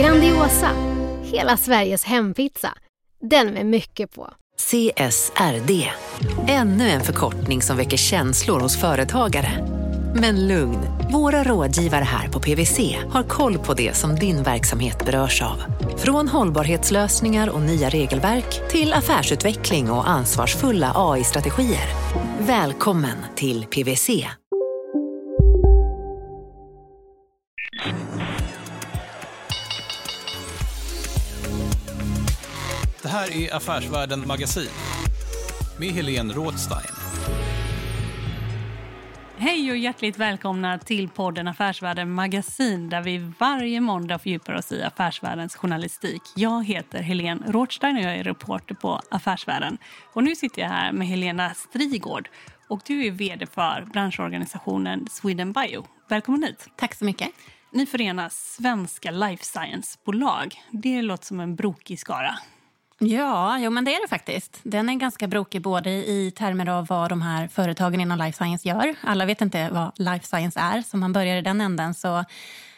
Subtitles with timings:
[0.00, 0.70] Grandiosa,
[1.22, 2.68] hela Sveriges hempizza.
[3.22, 4.30] Den med mycket på.
[4.58, 5.90] CSRD,
[6.48, 9.66] ännu en förkortning som väcker känslor hos företagare.
[10.14, 10.78] Men lugn,
[11.12, 15.62] våra rådgivare här på PWC har koll på det som din verksamhet berörs av.
[15.96, 21.88] Från hållbarhetslösningar och nya regelverk till affärsutveckling och ansvarsfulla AI-strategier.
[22.38, 24.26] Välkommen till PWC.
[33.10, 34.68] Här är Affärsvärlden Magasin
[35.78, 36.94] med Helene Rådstein.
[39.36, 44.82] Hej och hjärtligt välkomna till podden Affärsvärlden Magasin där vi varje måndag fördjupar oss i
[44.82, 46.22] affärsvärldens journalistik.
[46.36, 49.78] Jag heter Helene Rothstein och jag är reporter på Affärsvärlden.
[50.12, 52.28] Och nu sitter jag här med Helena Strigård
[52.68, 55.86] och du är vd för branschorganisationen Sweden Bio.
[56.08, 56.68] Välkommen hit.
[56.76, 57.28] Tack så mycket.
[57.72, 60.62] Ni förenar svenska life science-bolag.
[60.70, 62.34] Det låter som en brokig skara.
[63.02, 64.60] Ja, jo, men det är det faktiskt.
[64.62, 68.68] Den är ganska brokig både i termer av vad de här företagen inom life science
[68.68, 68.94] gör.
[69.02, 72.24] Alla vet inte vad life science är, så om man börjar i den änden så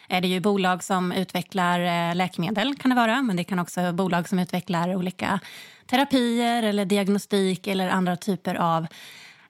[0.08, 3.22] är det ju bolag som utvecklar eh, läkemedel, kan det vara.
[3.22, 5.40] Men det kan också vara bolag som utvecklar olika
[5.86, 8.86] terapier eller diagnostik eller andra typer av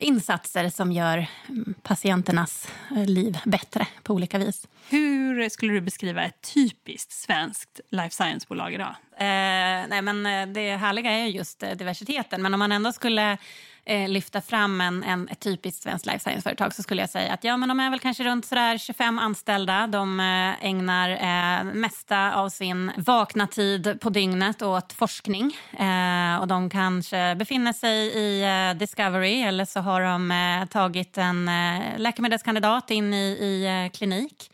[0.03, 4.69] insatser som gör mm, patienternas eh, liv bättre på olika vis.
[4.89, 8.95] Hur skulle du beskriva ett typiskt svenskt life science-bolag idag?
[9.17, 12.43] Eh, nej, men eh, det härliga är just eh, diversiteten.
[12.43, 13.39] Men om man ändå skulle
[13.85, 17.45] eh, lyfta fram en, en, ett typiskt svenskt life science-företag så skulle jag säga att
[17.45, 19.87] ja, men de är väl kanske runt sådär 25 anställda.
[19.87, 25.57] De eh, ägnar eh, mesta av sin vakna tid på dygnet åt forskning.
[25.79, 31.19] Eh, och de kanske befinner sig i eh, Discovery eller så har de eh, tagit
[31.19, 34.51] en eh, läkemedelskandidat in i, i eh, klinik.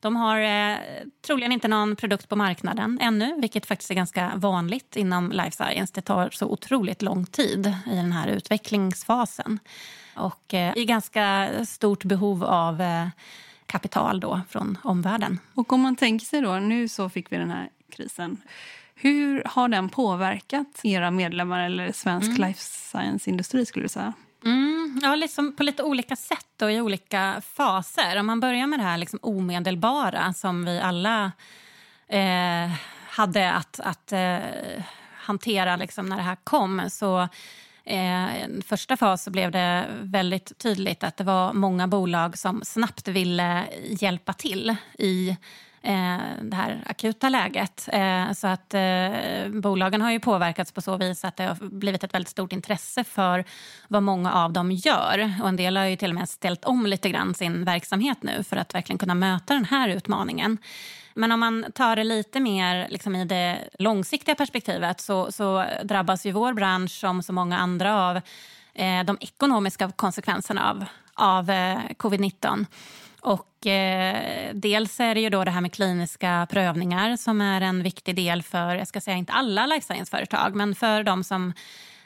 [0.00, 0.78] De har eh,
[1.26, 5.92] troligen inte någon produkt på marknaden ännu, vilket faktiskt är ganska vanligt inom life science.
[5.94, 9.58] Det tar så otroligt lång tid i den här utvecklingsfasen.
[10.16, 13.08] Och eh, i ganska stort behov av eh,
[13.66, 15.38] kapital då från omvärlden.
[15.54, 18.36] Och om man tänker sig då, nu så fick vi den här krisen.
[18.94, 24.12] Hur har den påverkat era medlemmar eller svensk life science-industri skulle du säga?
[24.88, 28.16] Mm, ja, liksom på lite olika sätt och i olika faser.
[28.20, 31.32] Om man börjar med det här liksom omedelbara som vi alla
[32.08, 32.70] eh,
[33.08, 34.38] hade att, att eh,
[35.14, 37.28] hantera liksom när det här kom så
[37.84, 42.60] eh, i första fas så blev det väldigt tydligt att det var många bolag som
[42.64, 45.36] snabbt ville hjälpa till i
[45.82, 47.88] Eh, det här akuta läget.
[47.92, 52.04] Eh, så att eh, bolagen har ju påverkats på så vis att det har blivit
[52.04, 53.44] ett väldigt stort intresse för
[53.88, 55.34] vad många av dem gör.
[55.42, 58.44] Och en del har ju till och med ställt om lite grann sin verksamhet nu
[58.44, 60.58] för att verkligen kunna möta den här utmaningen.
[61.14, 66.26] Men om man tar det lite mer liksom i det långsiktiga perspektivet så, så drabbas
[66.26, 68.20] ju vår bransch som så många andra av
[69.04, 70.84] de ekonomiska konsekvenserna av,
[71.14, 71.50] av
[71.96, 72.66] covid-19.
[73.58, 77.82] Och eh, dels är det ju då det här med kliniska prövningar som är en
[77.82, 81.52] viktig del för, jag ska säga inte alla life science-företag, men för de som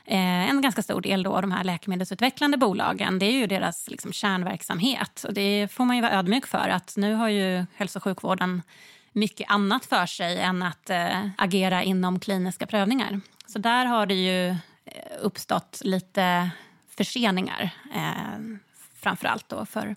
[0.05, 4.13] eh, en ganska stor del då, de här läkemedelsutvecklande bolagen, det är ju deras liksom,
[4.13, 5.25] kärnverksamhet.
[5.29, 8.63] Och det får man ju vara ödmjuk för att nu har ju hälso och sjukvården
[9.13, 13.21] mycket annat för sig än att eh, agera inom kliniska prövningar.
[13.47, 14.57] Så där har det ju eh,
[15.21, 16.51] uppstått lite
[16.97, 18.59] förseningar, eh,
[18.95, 19.97] framför allt då för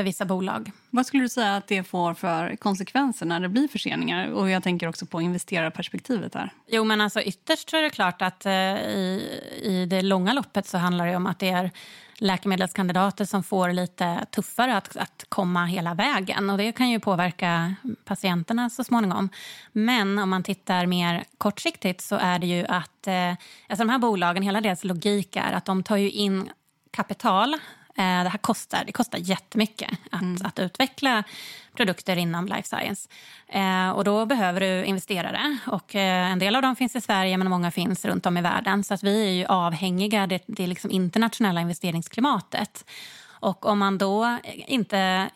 [0.00, 0.70] för vissa bolag.
[0.90, 4.32] Vad skulle du säga att det får för konsekvenser när det blir förseningar?
[4.32, 6.52] Och jag tänker också på investerarperspektivet här.
[6.66, 10.32] Jo, men alltså ytterst tror jag det är klart att eh, i, i det långa
[10.32, 11.70] loppet så handlar det om att det är
[12.18, 16.50] läkemedelskandidater som får lite tuffare att, att komma hela vägen.
[16.50, 17.74] Och Det kan ju påverka
[18.04, 19.28] patienterna så småningom.
[19.72, 23.30] Men om man tittar mer kortsiktigt så är det ju att eh,
[23.68, 26.50] alltså de här bolagen, hela deras logik är att de tar ju in
[26.90, 27.58] kapital
[28.02, 30.36] det här kostar, det kostar jättemycket att, mm.
[30.44, 31.24] att utveckla
[31.74, 33.08] produkter inom life science.
[33.48, 35.58] Eh, och då behöver du investerare.
[35.66, 38.40] Och, eh, en del av dem finns i Sverige, men många finns runt om i
[38.40, 38.84] världen.
[38.84, 42.84] Så att vi är ju avhängiga det, det liksom internationella investeringsklimatet.
[43.40, 45.30] Och om man då inte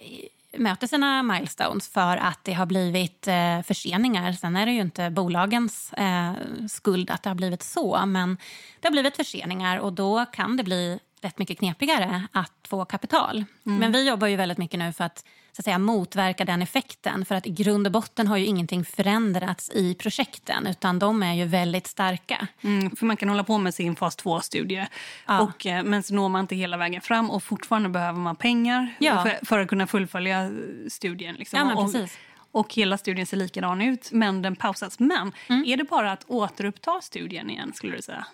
[0.58, 4.32] möter sina milestones för att det har blivit eh, förseningar.
[4.32, 6.32] Sen är det ju inte bolagens eh,
[6.68, 8.36] skuld att det har blivit så, men
[8.80, 13.44] det har blivit förseningar och då kan det bli rätt mycket knepigare att få kapital.
[13.66, 13.78] Mm.
[13.78, 15.18] Men vi jobbar ju väldigt mycket nu för att,
[15.52, 17.24] så att säga, motverka den effekten.
[17.24, 21.34] För att i grund och botten har ju ingenting förändrats i projekten utan de är
[21.34, 22.46] ju väldigt starka.
[22.62, 24.86] Mm, för man kan hålla på med sin fas 2-studie
[25.26, 25.52] ja.
[25.64, 29.22] Eh, men så når man inte hela vägen fram och fortfarande behöver man pengar ja.
[29.22, 30.50] för, för, att kunna fullfölja
[30.88, 31.34] studien.
[31.34, 31.58] Liksom.
[31.58, 32.18] Ja, precis.
[32.52, 34.98] Och, och hela studien ser likadan ut, men den pausas.
[34.98, 35.64] Men mm.
[35.66, 37.72] är det bara att återuppta studien igen?
[37.74, 38.26] skulle du säga?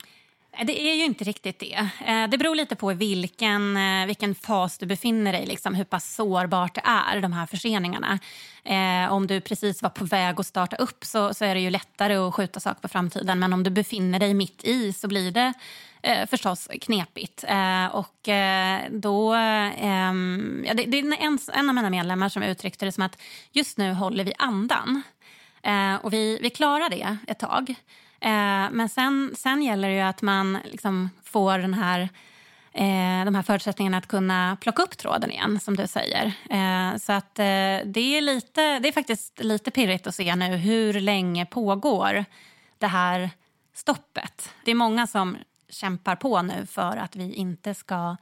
[0.52, 1.88] Eh, det är ju inte riktigt det.
[2.06, 5.84] Eh, det beror lite på vilken, eh, vilken fas du befinner dig i, liksom, hur
[5.84, 8.18] pass sårbart det är, de här förseningarna.
[9.10, 12.14] Om du precis var på väg att starta upp så, så är det ju lättare
[12.14, 13.38] att skjuta saker på framtiden.
[13.38, 15.52] Men om du befinner dig mitt i så blir det
[16.02, 17.44] eh, förstås knepigt.
[17.48, 20.12] Eh, och eh, då, Eh,
[20.64, 23.78] ja, det, det, är en, en av mina medlemmar som uttryckte det som att just
[23.78, 25.02] nu håller vi andan.
[26.02, 27.74] och vi, vi klarar det ett tag.
[28.20, 32.00] Eh, men sen, sen gäller det ju att man liksom får den här,
[32.72, 36.32] eh, de här förutsättningarna att kunna plocka upp tråden igen, som du säger.
[36.50, 40.56] Eh, så att eh, det, är lite, det är faktiskt lite pirrigt att se nu
[40.56, 42.24] hur länge pågår
[42.78, 43.30] det här
[43.74, 44.54] stoppet.
[44.64, 45.36] Det är många som
[45.68, 48.16] kämpar på nu för att vi inte ska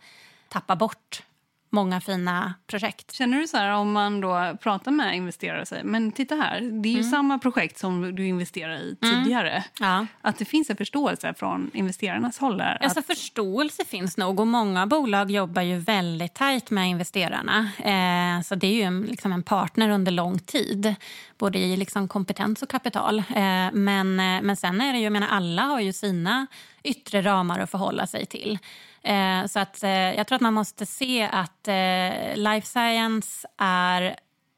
[0.49, 1.23] tappa bort
[1.71, 3.13] många fina projekt.
[3.13, 6.61] Känner du så här om man då pratar med investerare och säger men titta här,
[6.61, 7.11] det är ju mm.
[7.11, 9.25] samma projekt som du investerade i mm.
[9.25, 9.51] tidigare.
[9.51, 9.63] Mm.
[9.81, 10.07] Ja.
[10.23, 12.79] Att det finns en förståelse från investerarnas håll där?
[12.81, 17.71] Alltså, Förståelse finns nog och många bolag jobbar ju väldigt tajt med investerarna.
[17.79, 20.95] Eh, så det är ju en, liksom en partner under lång tid,
[21.39, 23.19] både i liksom kompetens och kapital.
[23.19, 26.47] Eh, men, eh, men sen är det ju, jag menar alla har ju sina
[26.83, 28.59] yttre ramar att förhålla sig till.
[29.03, 34.03] Eh, så att, eh, jag tror att man måste se att eh, life science är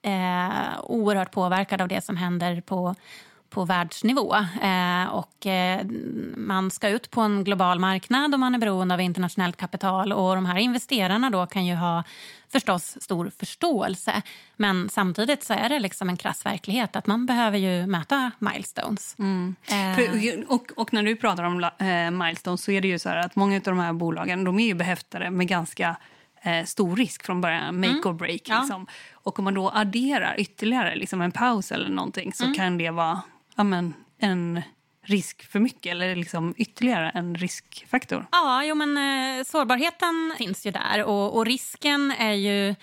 [0.02, 2.94] eh, oerhört påverkad av det som händer på
[3.50, 4.34] på världsnivå.
[4.62, 5.86] Eh, och, eh,
[6.36, 10.12] man ska ut på en global marknad och man är beroende av internationellt kapital.
[10.12, 12.04] Och De här investerarna då kan ju ha
[12.52, 14.22] förstås stor förståelse.
[14.56, 19.16] Men samtidigt så är det liksom en krass verklighet att man behöver ju möta milestones.
[19.18, 19.54] Mm.
[19.68, 20.40] Eh.
[20.48, 23.56] och, och, när du pratar om eh, milestones så är det ju så att många
[23.56, 25.96] av de här bolagen de är ju behäftade med ganska
[26.42, 28.06] eh, stor risk från början, make mm.
[28.06, 28.48] or break.
[28.48, 28.86] Liksom.
[28.88, 28.92] Ja.
[29.12, 32.56] Och om man då adderar ytterligare liksom en paus eller någonting så mm.
[32.56, 33.20] kan det vara
[33.60, 34.62] ja, men, en
[35.02, 38.26] risk för mycket eller liksom ytterligare en riskfaktor?
[38.32, 42.74] Ja, jo, men eh, sårbarheten finns ju där och, och risken är ju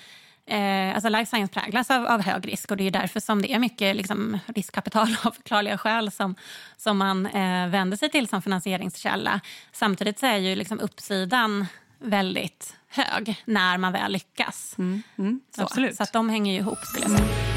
[0.49, 3.53] Eh, alltså life science präglas av, av, hög risk och det är därför som det
[3.53, 6.35] är mycket liksom, riskkapital av förklarliga skäl som,
[6.77, 9.41] som man eh, vänder sig till som finansieringskälla.
[9.71, 11.65] Samtidigt så är ju liksom uppsidan
[11.99, 14.75] väldigt hög när man väl lyckas.
[14.77, 15.95] Mm, mm, så, absolut.
[15.95, 17.56] så att de hänger ju ihop skulle jag säga.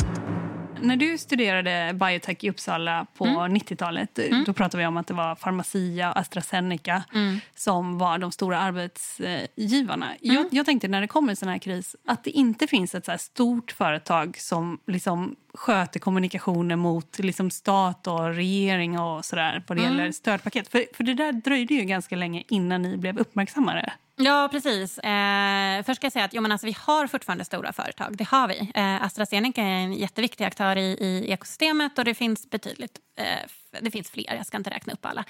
[0.81, 3.55] När du studerade biotech i Uppsala på mm.
[3.55, 4.43] 90-talet mm.
[4.43, 7.39] då pratade vi om att det var Pharmacia och AstraZeneca mm.
[7.55, 10.07] som var de stora arbetsgivarna.
[10.21, 10.49] Jag, mm.
[10.51, 13.17] jag, tänkte när det kommer en sån här kris att det inte finns ett så
[13.17, 19.85] stort företag som liksom sköter kommunikationen mot liksom stat och regering och sådär vad det
[19.85, 19.97] mm.
[19.97, 20.67] gäller stödpaket.
[20.67, 23.93] För, för det där dröjde ju ganska länge innan ni blev uppmärksammade.
[24.23, 24.97] Ja, precis.
[24.97, 28.17] Eh, först ska jag säga att jo, men alltså, vi har fortfarande stora företag.
[28.17, 28.71] Det har vi.
[28.75, 33.49] Eh, AstraZeneca är en jätteviktig aktör i, i ekosystemet och det finns betydligt eh,
[33.79, 35.23] det finns fler, jag ska inte räkna upp alla.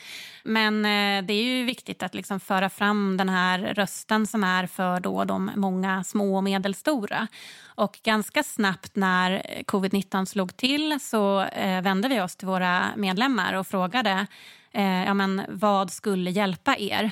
[0.43, 4.67] Men eh, det är ju viktigt att liksom föra fram den här rösten som är
[4.67, 7.27] för då de många små och medelstora.
[7.65, 13.53] Och ganska snabbt när covid-19 slog till så eh, vände vi oss till våra medlemmar
[13.53, 14.27] och frågade
[14.71, 17.12] eh, ja, men, vad skulle hjälpa er.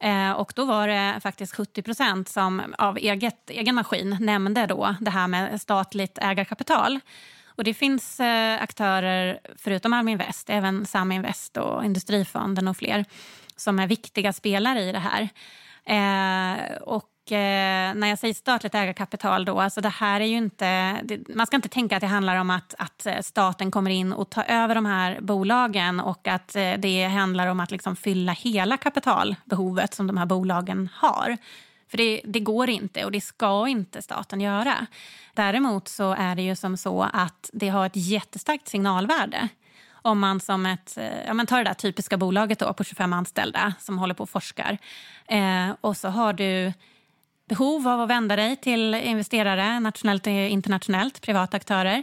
[0.00, 5.10] Eh, och då var det faktiskt 70% som av eget, egen maskin nämnde då det
[5.10, 7.00] här med statligt ägarkapital.
[7.46, 13.04] Och det finns eh, aktörer, förutom Almi Invest, även Saminvest och Industrifonden och fler
[13.56, 15.28] som är viktiga spelare i det här.
[15.86, 21.00] Eh, och eh, när jag säger statligt ägarkapital då, alltså det här är ju inte...
[21.04, 24.12] Det, man ska inte tänka att det handlar om att, att eh, staten kommer in
[24.12, 28.32] och tar över de här bolagen och att eh, det handlar om att liksom fylla
[28.32, 31.36] hela kapitalbehovet som de här bolagen har.
[31.88, 34.86] För det, det, går inte och det ska inte staten göra.
[35.34, 39.48] Däremot så är det ju som så att det har ett jättestarkt signalvärde
[40.06, 43.12] om man som ett, eh, ja men ta det där typiska bolaget då, på 25
[43.12, 44.78] anställda som håller på och forskar.
[45.28, 46.72] Eh, och så har du
[47.48, 52.02] behov av att vända dig till investerare, nationellt och internationellt, privata aktörer.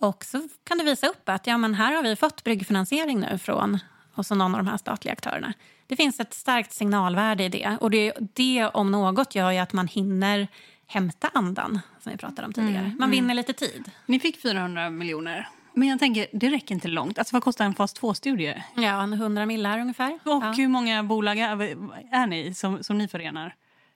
[0.00, 3.38] Och så kan du visa upp att ja, men här har vi fått bryggfinansiering nu
[3.38, 3.78] från
[4.14, 5.52] och så någon av de här statliga aktörerna.
[5.86, 7.76] Det finns ett starkt signalvärde i det.
[7.80, 10.48] Och det, det om något gör ju att man hinner
[10.86, 12.84] hämta andan, som vi pratade om tidigare.
[12.84, 13.36] Mm, man vinner mm.
[13.36, 13.90] lite tid.
[14.06, 15.48] Ni fick 400 miljoner.
[15.74, 17.18] Men jag tänker, det räcker inte långt.
[17.18, 18.62] Alltså, vad kostar en fas 2-studie?
[18.74, 20.18] Ja, 100 millar ungefär.
[20.24, 20.52] Och ja.
[20.56, 21.62] hur många bolag är,
[22.14, 23.54] är ni som, som ni förenar?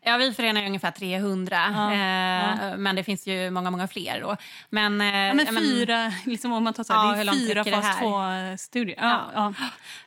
[0.08, 2.76] Ja, vi förenar ungefär 300, ja, eh, ja.
[2.76, 4.20] men det finns ju många, många fler.
[4.20, 4.36] Då.
[4.70, 7.98] Men, eh, ja, men fyra, liksom om man tar så här, det är fyra fast
[7.98, 8.20] två
[8.58, 8.96] studier.
[9.00, 9.54] Ja, ja.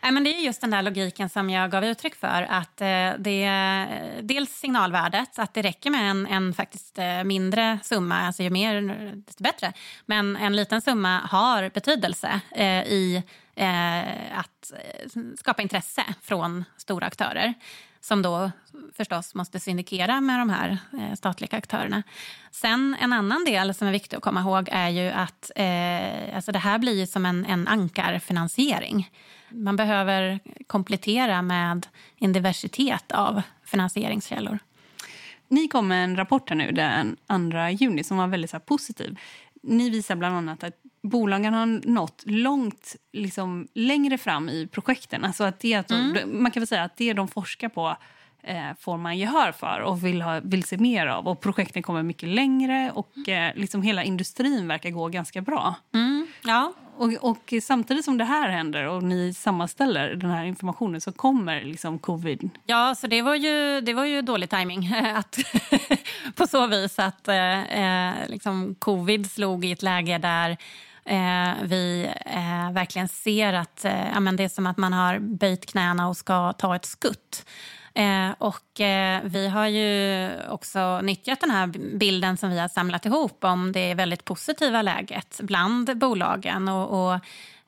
[0.02, 0.12] Ja.
[0.12, 2.48] men det är just den där logiken som jag gav uttryck för.
[2.50, 7.80] Att eh, det är dels signalvärdet, att det räcker med en, en faktiskt eh, mindre
[7.84, 8.82] summa, alltså ju mer
[9.16, 9.74] desto bättre.
[10.06, 13.24] Men en liten summa har betydelse eh, i
[14.32, 14.72] att
[15.40, 17.54] skapa intresse från stora aktörer
[18.02, 18.52] som då
[18.94, 22.04] förstås måste syndikera med de här eh, statliga aktörerna.
[22.52, 26.52] Sen en annan del som är viktig att komma ihåg är ju att eh, alltså
[26.52, 29.12] det här blir som en, en ankarfinansiering.
[29.50, 34.60] Man behöver komplettera med en diversitet av finansieringskällor.
[35.48, 37.18] Ni kom med en rapport här nu den
[37.52, 39.20] 2 juni som var väldigt så positiv.
[39.64, 45.26] Ni visar bland annat att bolagen har nått långt liksom, längre fram i projekten.
[45.26, 46.44] Alltså att det, att mm.
[46.44, 47.98] Man kan väl säga att det de forskar på
[48.44, 51.28] eh, får man gehör för och vill, ha, vill se mer av.
[51.28, 55.76] Och Projekten kommer mycket längre och eh, liksom hela industrin verkar gå ganska bra.
[55.94, 56.28] Mm.
[56.44, 56.74] Ja.
[56.98, 61.62] Och, och, samtidigt som det här händer och ni sammanställer den här informationen så kommer
[61.62, 62.50] liksom covid.
[62.66, 65.38] Ja, så det var ju, det var ju dålig timing att
[66.36, 70.58] på så vis att eh, eh, liksom covid slog i ett läge där
[71.06, 75.66] Eh, vi eh, verkligen ser att eh, ja, det är som att man har böjt
[75.66, 77.46] knäna och ska ta ett skutt.
[77.94, 81.68] Eh, och eh, vi har ju också nyttjat den här
[81.98, 87.20] bilden som vi har samlat ihop om det väldigt positiva läget bland bolagen och, och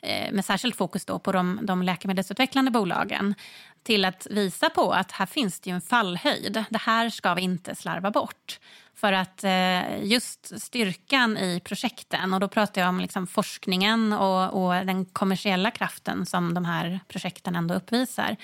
[0.05, 3.35] Eh, med särskilt fokus då på de, de läkemedelsutvecklande bolagen
[3.83, 6.63] till att visa på att här finns det en fallhöjd.
[6.69, 8.59] Det här ska vi inte slarva bort.
[8.95, 14.63] För att eh, just styrkan i projekten, och då pratar jag om liksom forskningen och,
[14.63, 18.35] och den kommersiella kraften som de här projekten ändå uppvisar.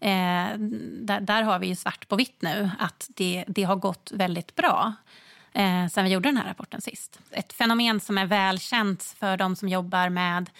[0.00, 0.58] Eh,
[1.00, 4.54] där, där, har vi ju svart på vitt nu att det, det har gått väldigt
[4.54, 4.94] bra
[5.52, 7.20] eh, sen vi gjorde den här rapporten sist.
[7.30, 10.50] Ett fenomen som är välkänt för de som jobbar med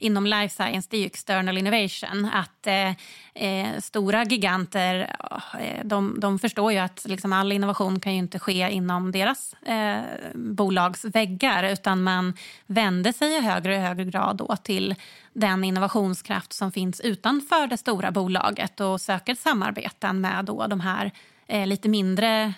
[0.00, 2.30] inom life science det är external innovation.
[2.32, 2.90] Att eh,
[3.34, 5.16] eh stora giganter
[5.60, 9.54] eh, de, de förstår ju att liksom all innovation kan ju inte ske inom deras
[9.54, 10.00] eh,
[10.34, 12.34] bolags väggar utan man
[12.66, 14.94] vänder sig i högre och högre grad då till
[15.32, 21.10] den innovationskraft som finns utanför det stora bolaget och söker samarbeten med då de här
[21.46, 22.52] eh, lite mindre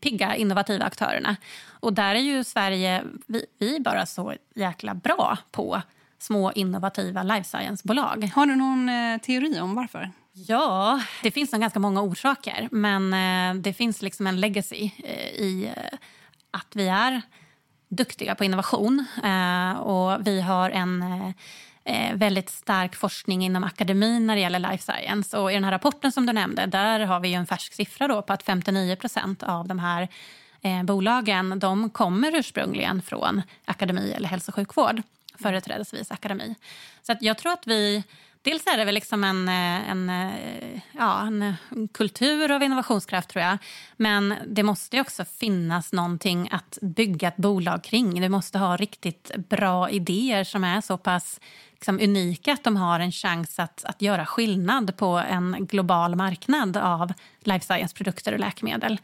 [0.00, 1.36] pigga, innovativa aktörerna.
[1.68, 5.82] Och där är ju Sverige, vi, vi är bara så jäkla bra på
[6.18, 8.30] små innovativa life science-bolag.
[8.34, 10.10] Har du någon eh, teori om varför?
[10.46, 12.68] Ja, det finns nog ganska många orsaker.
[12.70, 15.98] Men eh, det finns liksom en legacy eh, i eh,
[16.50, 17.22] att vi är
[17.88, 19.04] duktiga på innovation.
[19.24, 21.02] Eh, och vi har en
[21.84, 25.38] eh, väldigt stark forskning inom akademin när det gäller life science.
[25.38, 28.22] Och I den här rapporten som du nämnde där har vi en färsk siffra då
[28.22, 30.08] på att 59% av de här
[30.84, 35.02] bolagen de kommer ursprungligen från akademi eller hälso och sjukvård.
[35.40, 35.52] Mm.
[35.52, 36.54] Företrädesvis akademi.
[37.02, 38.04] Så att jag tror att vi...
[38.42, 43.28] Dels är det väl liksom en, eh, en, eh, ja, eh, en kultur av innovationskraft,
[43.28, 43.58] tror jag.
[43.96, 48.20] Men det måste också finnas någonting att bygga ett bolag kring.
[48.20, 51.40] Det måste ha riktigt bra idéer som är så pass
[51.72, 56.76] liksom unika att de har en chans att, att göra skillnad på en global marknad
[56.76, 59.00] av life science-produkter och läkemedel.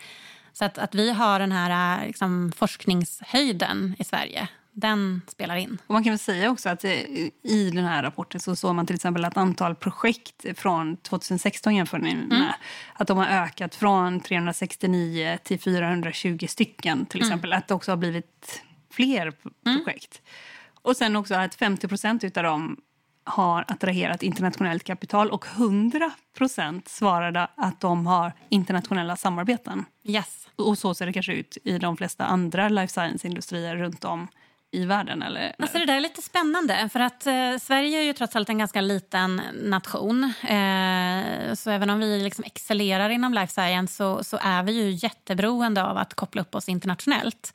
[0.53, 5.79] Så att, att vi har den här liksom, forskningshöjden i Sverige den spelar in.
[5.87, 8.97] Och man kan väl säga också att i den här rapporten så såg man till
[8.97, 12.45] exempel att antal projekt från 2016 jämfört med mm.
[12.93, 17.29] att de har ökat från 369 till 420 stycken till mm.
[17.29, 17.53] exempel.
[17.53, 19.85] Att det också har blivit fler mm.
[19.85, 20.21] projekt.
[20.25, 20.81] Mm.
[20.83, 22.77] Och sen också att 50 procent av dem
[23.25, 29.85] har attraherat internationellt kapital och 100 procent svarade att de har internationella samarbeten.
[30.03, 30.49] Yes.
[30.57, 34.29] Och så ser det kanske ut i de flesta andra life science-industrier runt om
[34.75, 35.23] i världen?
[35.23, 35.55] Eller?
[35.59, 36.89] Alltså det där är lite spännande.
[36.93, 40.25] för att eh, Sverige är ju trots allt en ganska liten nation.
[40.25, 44.91] Eh, så även om vi liksom excellerar inom life science så, så är vi ju
[44.91, 47.55] jätteberoende av att koppla upp oss internationellt.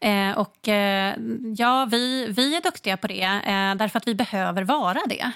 [0.00, 1.14] Eh, och eh,
[1.56, 5.32] ja, vi, vi är duktiga på det eh, därför att vi behöver vara det.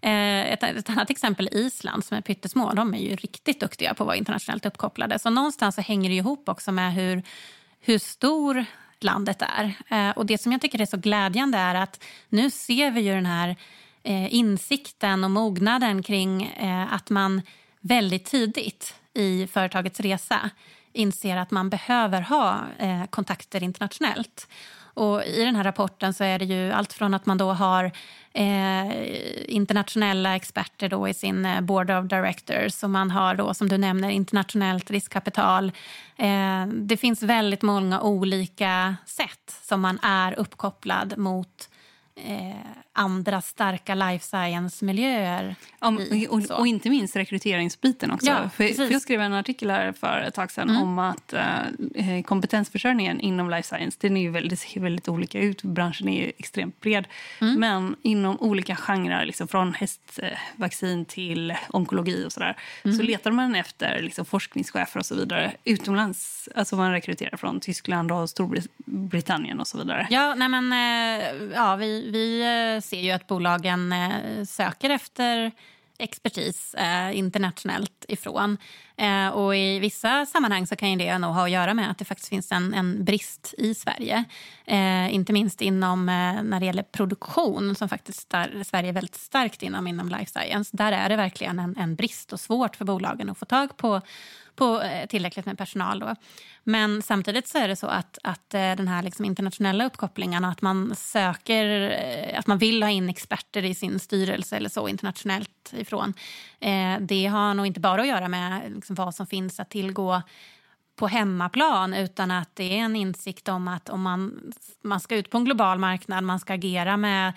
[0.00, 2.72] Eh, ett, ett, annat exempel är Island som är pyttesmå.
[2.72, 5.18] De är ju riktigt duktiga på att vara internationellt uppkopplade.
[5.18, 7.22] Så någonstans så hänger det ihop också med hur,
[7.80, 8.64] hur stor
[9.04, 9.74] landet är.
[9.88, 13.14] Eh, och det som jag tycker är så glädjande är att nu ser vi ju
[13.14, 13.56] den här
[14.02, 17.42] eh, insikten och mognaden kring eh, att man
[17.80, 20.50] väldigt tidigt i företagets resa
[20.92, 22.60] inser att man behöver ha
[23.10, 24.48] kontakter internationellt.
[24.94, 27.92] Och I den här rapporten så är det ju allt från att man då har
[28.32, 33.68] eh, internationella experter då i sin eh, board of directors och man har då som
[33.68, 35.72] du nämner internationellt riskkapital.
[36.16, 41.68] Eh, det finns väldigt många olika sätt som man är uppkopplad mot
[42.16, 42.56] eh,
[42.98, 45.56] andra starka life science-miljöer.
[45.80, 48.26] Ja, och, och, inte minst rekryteringsbiten också.
[48.26, 50.82] Ja, för, för, jag skrev en artikel här för ett tag sedan mm.
[50.82, 55.62] om att eh, kompetensförsörjningen inom life science den är ju väldigt, ser väldigt olika ut.
[55.62, 57.06] Branschen är extremt bred.
[57.40, 57.60] Mm.
[57.60, 62.96] Men inom olika genrer, liksom från hästvaccin till onkologi och sådär, mm.
[62.96, 66.48] så letar man efter liksom, forskningschefer och så vidare utomlands.
[66.54, 70.06] Alltså man rekryterar från Tyskland och Storbritannien och så vidare.
[70.10, 72.40] Ja, nej men, eh, ja vi, vi
[72.76, 75.52] eh, ser ju att bolagen eh, söker efter
[75.98, 78.56] expertis eh, internationellt ifrån.
[78.98, 82.04] Eh, och I vissa sammanhang så kan det nog ha att göra med att det
[82.04, 84.24] faktiskt finns en, en brist i Sverige.
[84.64, 89.14] Eh, inte minst inom eh, när det gäller produktion, som faktiskt där Sverige är väldigt
[89.14, 90.76] starkt inom, inom life science.
[90.76, 94.00] Där är det verkligen en, en brist och svårt för bolagen att få tag på
[94.58, 95.98] på eh, tillräckligt med personal.
[95.98, 96.14] Då.
[96.64, 100.62] Men samtidigt så är det så att, att eh, den här liksom internationella uppkopplingen att
[100.62, 105.72] man söker, eh, att man vill ha in experter i sin styrelse eller så internationellt
[105.72, 106.14] ifrån.
[107.00, 110.22] Det har nog inte bara att göra med liksom vad som finns att tillgå
[110.96, 115.30] på hemmaplan utan att det är en insikt om att om man, man ska ut
[115.30, 117.32] på en global marknad, man ska agera med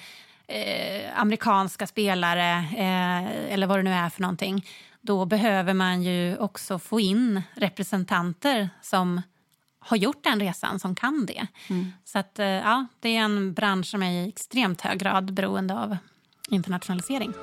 [0.47, 4.65] eh, amerikanska spelare eh, eller vad det nu är för någonting
[5.01, 9.21] då behöver man ju också få in representanter som
[9.79, 11.47] har gjort den resan, som kan det.
[11.69, 11.91] Mm.
[12.05, 15.73] Så att, eh, ja, det är en bransch som är i extremt hög grad beroende
[15.73, 15.97] av
[16.49, 17.33] internationalisering.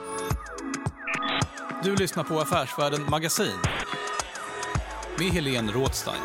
[1.83, 3.59] Du lyssnar på Affärsvärlden Magasin
[5.19, 6.23] med Helene Rådstein.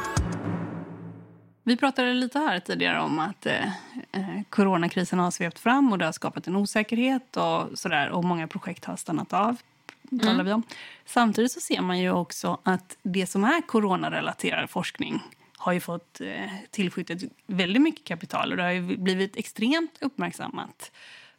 [1.63, 3.63] Vi pratade lite här tidigare om att eh,
[4.11, 8.47] eh, coronakrisen har svept fram och det har skapat en osäkerhet och, sådär, och många
[8.47, 9.57] projekt har stannat av
[10.19, 10.45] talar mm.
[10.45, 10.63] vi om.
[11.05, 15.19] Samtidigt så ser man ju också att det som är coronarelaterad forskning
[15.57, 20.91] har ju fått eh, tillskjutet väldigt mycket kapital och det har blivit extremt uppmärksammat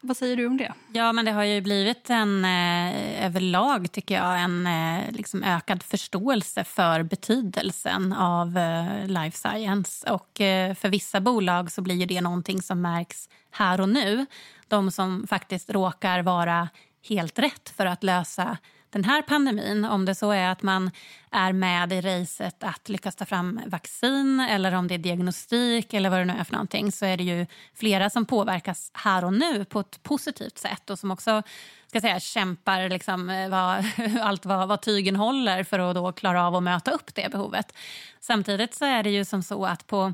[0.05, 0.73] vad säger du om det?
[0.93, 5.83] Ja, men det har ju blivit en eh, överlag, tycker jag, en eh, liksom ökad
[5.83, 10.11] förståelse för betydelsen av eh, life science.
[10.11, 14.27] Och eh, för vissa bolag så blir det någonting som märks här och nu.
[14.69, 16.69] De som faktiskt råkar vara
[17.09, 18.59] helt rätt för att lösa
[18.95, 20.91] den här pandemin, om det så är att man
[21.31, 26.11] är med i racet att lyckas ta fram vaccin eller om det är diagnostik eller
[26.11, 29.33] vad det nu är för någonting så är det ju flera som påverkas här och
[29.33, 31.43] nu på ett positivt sätt och som också
[31.87, 33.85] ska säga, kämpar liksom, eh, vad,
[34.23, 37.75] allt vad, vad tygen håller för att då klara av att möta upp det behovet.
[38.21, 40.13] Samtidigt så är det ju som så att på,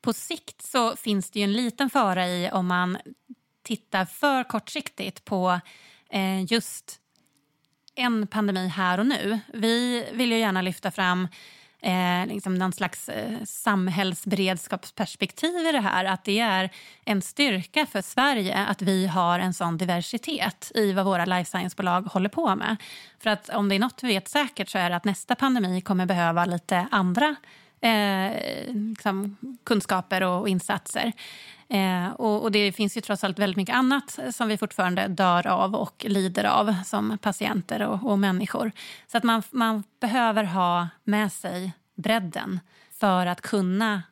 [0.00, 2.98] på sikt så finns det ju en liten fara i om man
[3.62, 5.60] tittar för kortsiktigt på
[6.10, 7.00] eh, just
[7.94, 9.40] en pandemi här och nu.
[9.52, 11.28] Vi vill ju gärna lyfta fram
[11.80, 16.04] eh, liksom någon slags eh, samhällsberedskapsperspektiv i det här.
[16.04, 16.70] Att det är
[17.04, 22.02] en styrka för Sverige att vi har en sån diversitet i vad våra life science-bolag
[22.02, 22.76] håller på med.
[23.18, 25.80] För att om det är något vi vet säkert så är det att nästa pandemi
[25.80, 27.36] kommer behöva lite andra
[27.84, 28.32] eh,
[28.74, 31.12] liksom, kunskaper och insatser.
[31.68, 35.46] Eh, och, och, Det finns ju trots allt väldigt mycket annat som vi fortfarande dör
[35.46, 38.72] av och lider av som patienter och, och människor.
[39.06, 42.60] Så att man, man behöver ha med sig bredden
[43.00, 44.02] för att kunna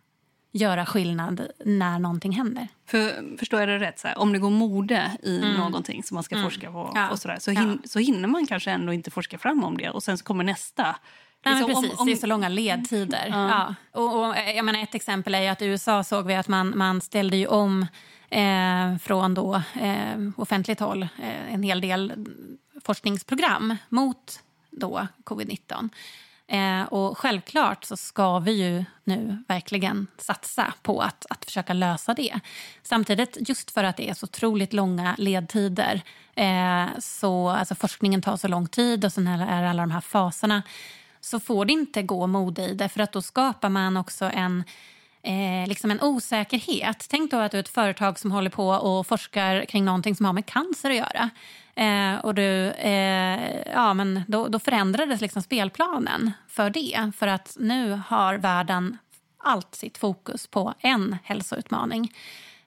[0.52, 2.68] göra skillnad när någonting händer.
[2.86, 3.98] För, förstår jag det rätt?
[3.98, 5.56] Så här, om det går mode i mm.
[5.56, 6.46] någonting som man ska mm.
[6.46, 7.10] forska på ja.
[7.10, 7.88] och så, där, så, hin, ja.
[7.88, 10.96] så hinner man kanske ändå inte forska fram om det och sen så kommer nästa
[11.44, 12.06] Nej, liksom, precis, om, om...
[12.06, 13.26] det är så långa ledtider.
[13.26, 13.40] Mm.
[13.40, 13.74] Ja.
[13.92, 17.00] Och, och, jag menar, ett exempel är att i USA såg vi att man, man
[17.00, 17.86] ställde ju om
[18.30, 22.12] eh, från då, eh, offentligt håll eh, en hel del
[22.84, 25.88] forskningsprogram mot då covid-19.
[26.46, 32.14] Eh, och självklart så ska vi ju nu verkligen satsa på att, att försöka lösa
[32.14, 32.40] det.
[32.82, 36.02] Samtidigt, just för att det är så otroligt långa ledtider,
[36.34, 40.62] eh, så alltså forskningen tar så lång tid och sen är alla de här faserna
[41.24, 44.64] så får det inte gå mode i det för att då skapar man också en
[45.24, 47.06] Eh, liksom en osäkerhet.
[47.10, 50.26] Tänk då att du är ett företag som håller på och forskar kring någonting som
[50.26, 51.30] har med cancer att göra.
[51.74, 57.12] Eh, och du, eh, ja, men då, då förändrades liksom spelplanen för det.
[57.16, 58.98] För att nu har världen
[59.38, 62.14] allt sitt fokus på en hälsoutmaning.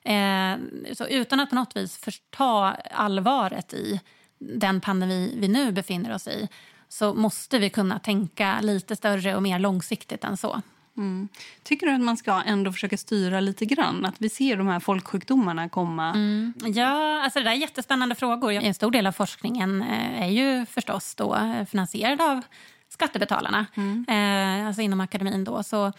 [0.03, 0.57] Eh,
[0.93, 4.01] så utan att på något vis förta allvaret i
[4.39, 6.49] den pandemi vi nu befinner oss i
[6.89, 10.61] så måste vi kunna tänka lite större och mer långsiktigt än så.
[10.97, 11.27] Mm.
[11.63, 14.05] Tycker du att man ska ändå försöka styra lite grann?
[14.05, 16.09] Att vi ser de här folksjukdomarna komma?
[16.09, 16.53] Mm.
[16.65, 18.51] Ja, alltså det där är jättespännande frågor.
[18.51, 22.41] En stor del av forskningen eh, är ju förstås då eh, finansierad av
[22.89, 24.05] skattebetalarna, mm.
[24.07, 25.43] eh, alltså inom akademin.
[25.43, 25.63] Då.
[25.63, 25.91] Så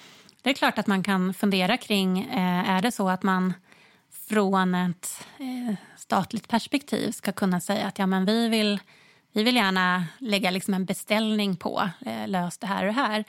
[0.43, 3.55] det är klart att man kan fundera kring, eh, är det så att man
[4.29, 8.81] från ett eh, statligt perspektiv ska kunna säga att ja, men vi vill
[9.37, 13.25] vi vill gärna lägga liksom en beställning på, eh, lös det här och det här.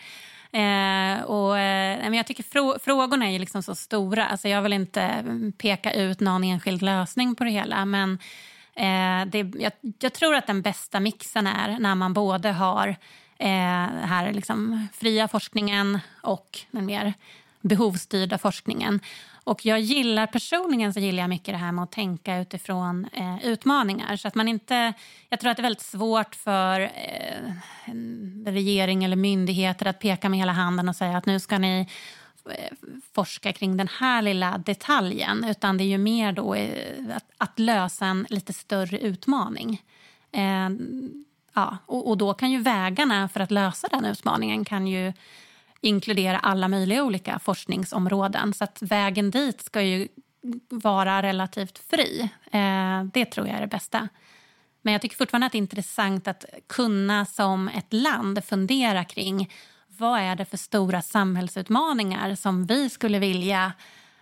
[0.52, 4.28] Eh, och, eh, men jag tycker frå frågorna är liksom så stora.
[4.28, 7.86] Alltså jag vill inte mm, peka ut någon enskild lösning på det hela.
[7.86, 8.20] Men
[8.76, 12.88] eh, det, jag, jag, tror att den bästa mixen är när man både har
[13.38, 17.14] eh, här liksom fria forskningen och den mer
[17.68, 19.00] behovsstyrda forskningen.
[19.48, 23.46] Och jag gillar personligen så gillar jag mycket det här med att tänka utifrån eh,
[23.46, 24.16] utmaningar.
[24.16, 24.94] Så att man inte,
[25.30, 27.54] jag tror att det är väldigt svårt för eh,
[28.46, 31.88] regering eller myndigheter att peka med hela handen och säga att nu ska ni
[32.50, 32.74] eh,
[33.14, 35.44] forska kring den här lilla detaljen.
[35.44, 39.82] Utan det är ju mer då eh, att, att lösa en lite större utmaning.
[40.32, 40.70] Eh,
[41.54, 45.14] ja, och, och, då kan ju vägarna för att lösa den utmaningen kan ju
[45.82, 48.54] inkludera alla möjliga olika forskningsområden.
[48.54, 50.08] Så att vägen dit ska ju
[50.70, 52.30] vara relativt fri.
[52.52, 54.10] Eh, det tror jag är det bästa.
[54.82, 59.50] Men jag tycker fortfarande att det är intressant att kunna som ett land fundera kring
[59.88, 63.74] vad är det för stora samhällsutmaningar som vi skulle vilja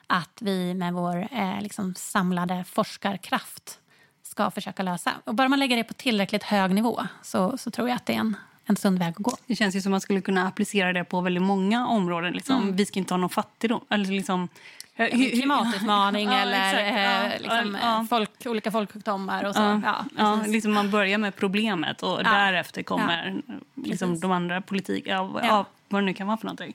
[0.07, 3.79] att vi med vår eh, liksom samlade forskarkraft
[4.23, 5.11] ska försöka lösa.
[5.23, 8.13] Och bara man lägger det på tillräckligt hög nivå så, så tror jag att det
[8.13, 9.37] är en en sund väg att gå.
[9.47, 12.33] Det känns ju som att man skulle kunna applicera det på väldigt många områden.
[12.33, 12.61] Liksom.
[12.63, 12.75] Mm.
[12.75, 13.81] Vi ska inte ha någon fattigdom.
[13.89, 14.49] Eller liksom,
[14.95, 18.05] klimatutmaning ja, eller ja, eh, liksom, ja.
[18.09, 19.43] Folk, olika folksjukdomar.
[19.43, 19.81] Och så.
[19.85, 23.41] Ja, ja, liksom man börjar med problemet och därefter kommer
[23.75, 26.73] liksom de andra politik, ja, vad det nu kan vara för någonting.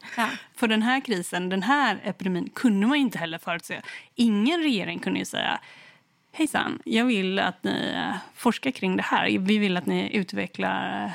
[0.55, 3.81] För den här krisen, den här epidemin kunde man inte heller förutse.
[4.15, 5.61] Ingen regering kunde ju säga
[6.33, 9.39] Hejsan, jag vill att ni eh, forskar kring det här.
[9.39, 11.13] Vi vill att ni utvecklar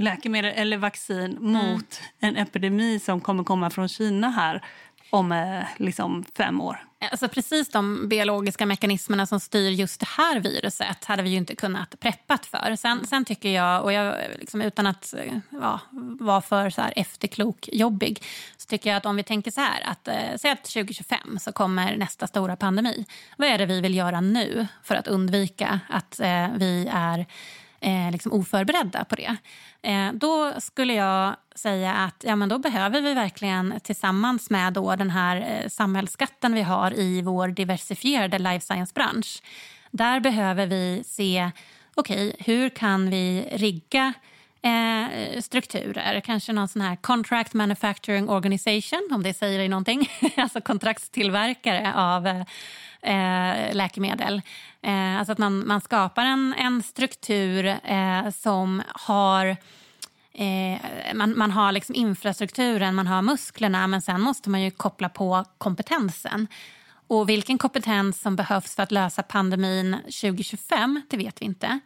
[0.00, 1.52] läkemedel eller vaccin mm.
[1.52, 4.64] mot en epidemi som kommer komma från Kina här
[5.10, 6.86] om eh, liksom fem år?
[7.10, 11.56] Alltså precis de biologiska mekanismerna som styr just det här viruset hade vi ju inte
[11.56, 12.76] kunnat preppat för.
[12.76, 15.14] Sen, sen tycker jag, och jag, liksom, utan att
[15.50, 15.80] ja,
[16.20, 18.22] vara för så här efterklok jobbig
[18.56, 21.52] så tycker jag att om vi tänker så här, att eh, säg att 2025 så
[21.52, 23.04] kommer nästa stora pandemi.
[23.36, 27.26] Vad är det vi vill göra nu för att undvika att eh, vi är
[27.80, 29.36] eh, liksom oförberedda på det.
[29.82, 34.96] Eh, då skulle jag säga att ja, men då behöver vi verkligen tillsammans med då
[34.96, 39.42] den här eh, samhällsskatten vi har i vår diversifierade life science-bransch.
[39.90, 41.50] Där behöver vi se
[41.94, 44.12] okej, okay, hur kan vi rigga
[44.62, 46.20] eh, strukturer.
[46.20, 50.10] Kanske någon sån här contract manufacturing organization, om det säger dig någonting.
[50.36, 52.44] alltså kontraktstillverkare av eh,
[53.02, 54.42] eh, läkemedel.
[54.82, 59.56] Eh, alltså att man, man skapar en, en struktur eh, som har
[60.32, 60.80] Eh,
[61.14, 65.44] man, man har liksom infrastrukturen, man har musklerna men sen måste man ju koppla på
[65.58, 66.46] kompetensen.
[67.08, 71.80] Och Vilken kompetens som behövs för att lösa pandemin 2025 det vet vi inte.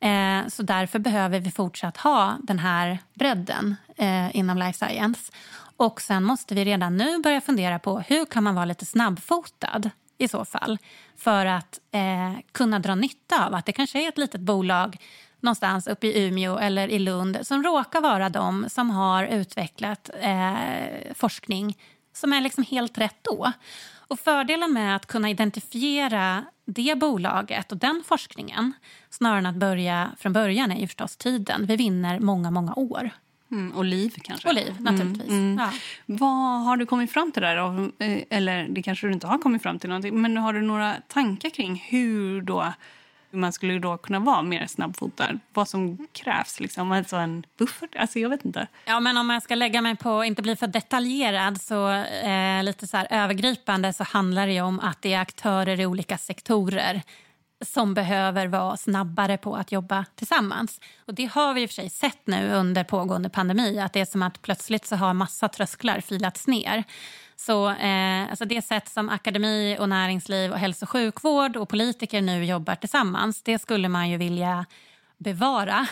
[0.00, 5.32] Eh, så Därför behöver vi fortsatt ha den här bredden eh, inom life science.
[5.76, 9.90] Och Sen måste vi redan nu börja fundera på hur kan man vara lite snabbfotad
[10.20, 10.78] i så fall
[11.16, 14.96] för att eh, kunna dra nytta av att det kanske är ett litet bolag
[15.40, 21.14] någonstans uppe i Umeå eller i Lund som råkar vara de som har utvecklat eh,
[21.14, 21.78] forskning
[22.12, 23.52] som är liksom helt rätt då.
[24.08, 28.72] Och Fördelen med att kunna identifiera det bolaget och den forskningen
[29.10, 31.66] snarare än att börja från början är ju förstås tiden.
[31.66, 33.10] Vi vinner många, många år.
[33.50, 34.48] Mm, och liv kanske.
[34.48, 35.28] Och liv, naturligtvis.
[35.28, 35.58] Mm, mm.
[35.58, 35.70] Ja.
[36.06, 37.56] Vad har du kommit fram till där?
[37.98, 40.22] Eh, eller det kanske du inte har kommit fram till någonting.
[40.22, 42.72] Men har du några tankar kring hur då
[43.30, 45.38] man skulle då kunna vara mer snabbfotad?
[45.52, 46.60] Vad som krävs?
[46.60, 47.96] Liksom, alltså en buffert?
[47.96, 48.66] Alltså jag vet inte.
[48.84, 52.86] Ja, men om jag ska lägga mig på, inte bli för detaljerad, så eh, lite
[52.86, 57.02] så övergripande så handlar det om att det är aktörer i olika sektorer
[57.60, 60.80] som behöver vara snabbare på att jobba tillsammans.
[61.06, 63.78] Och Det har vi i och för sig sett nu under pågående pandemi.
[63.80, 66.84] Att Det är som att plötsligt så har massa trösklar filats ner.
[67.36, 72.20] Så eh, alltså det sätt som akademi, och näringsliv, och hälso och sjukvård och politiker
[72.20, 74.66] nu jobbar tillsammans det skulle man ju vilja
[75.18, 75.86] bevara.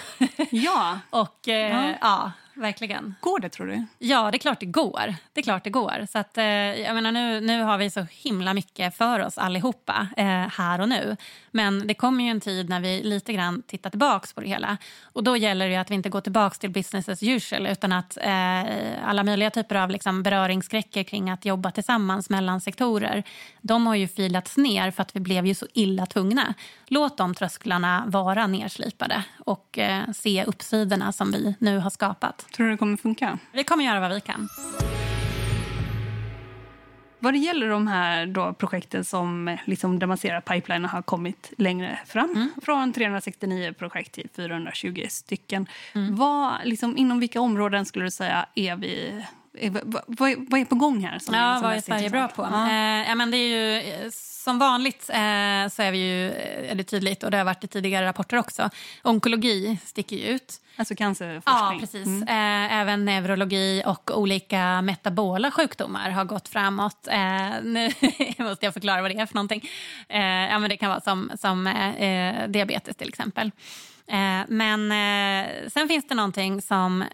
[0.51, 0.99] Ja.
[1.11, 1.95] och eh, ja.
[2.01, 3.15] ja verkligen.
[3.21, 3.85] Går det tror du?
[3.99, 5.15] Ja, det är klart det går.
[5.33, 6.07] Det är klart det går.
[6.13, 10.09] Så att, eh, jag menar, nu, nu har vi så himla mycket för oss allihopa
[10.17, 11.17] eh, här och nu.
[11.51, 14.77] Men det kommer ju en tid när vi lite grann tittar tillbaka på det hela.
[15.03, 18.17] Och då gäller det att vi inte går tillbaka till business as usual utan att
[18.17, 23.23] eh, alla möjliga typer av liksom, beröringsskräcker kring att jobba tillsammans mellan sektorer,
[23.61, 26.55] de har ju filats ner för att vi blev ju så illa tvungna.
[26.87, 32.47] Låt de trösklarna vara nerslipade och eh, se uppsidorna som vi nu har skapat.
[32.53, 33.39] Tror du det kommer funka?
[33.53, 34.49] Vi kommer göra vad vi kan.
[37.21, 41.03] Vad det gäller de här då projekten som liksom där man ser att pipelinen har
[41.03, 42.51] kommit längre fram, mm.
[42.63, 45.67] från 369 projekt till 420 stycken.
[45.95, 46.17] Mm.
[46.17, 49.25] Vad, liksom, inom vilka områden skulle du säga är vi
[49.71, 51.19] vad, vad, vad, är på gång här?
[51.19, 52.43] Som ja, är, som vad är Sverige bra på?
[52.43, 52.69] Ja.
[52.69, 56.31] Eh, ja, men det är ju, eh, som vanligt eh, så är vi ju,
[56.71, 58.71] är det tydligt, och det har varit i tidigare rapporter också,
[59.03, 60.61] onkologi sticker ut.
[60.79, 61.55] Alltså cancerforskning?
[61.55, 62.07] Ja, precis.
[62.07, 62.23] Mm.
[62.23, 67.09] Eh, även neurologi och olika metabola sjukdomar har gått framåt.
[67.09, 67.91] Eh, nu
[68.39, 69.69] måste jag förklara vad det är för någonting.
[70.09, 71.75] Eh, ja, men det kan vara som, som
[72.49, 73.51] diabetes till exempel.
[74.49, 74.93] Men
[75.71, 77.05] sen finns det någonting som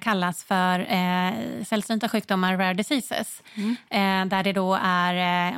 [0.00, 0.86] kallas för
[1.64, 3.42] sällsynta sjukdomar, rare diseases.
[3.54, 4.28] Mm.
[4.28, 5.14] Där det då är,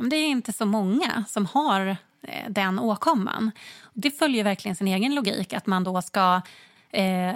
[0.09, 1.97] det är inte så många som har
[2.49, 3.51] den åkomman.
[3.93, 6.41] Det följer verkligen sin egen logik att man då ska
[6.91, 7.35] Eh,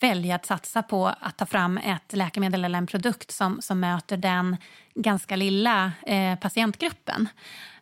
[0.00, 4.16] välja att satsa på att ta fram ett läkemedel eller en produkt som, som möter
[4.16, 4.56] den
[4.94, 7.28] ganska lilla eh, patientgruppen.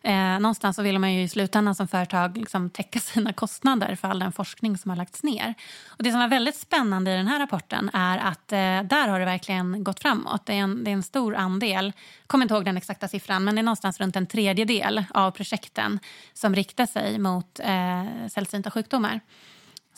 [0.01, 4.07] Eh, någonstans så vill man ju i slutändan som företag liksom täcka sina kostnader för
[4.07, 5.53] all den forskning som har lagts ner.
[5.87, 9.19] Och det som är väldigt spännande i den här rapporten är att eh, där har
[9.19, 10.45] det verkligen gått framåt.
[10.45, 11.85] Det är en, det är en stor andel,
[12.21, 15.31] jag kommer inte ihåg den exakta siffran, men det är någonstans runt en tredjedel av
[15.31, 15.99] projekten
[16.33, 19.19] som riktar sig mot eh, sällsynta sjukdomar.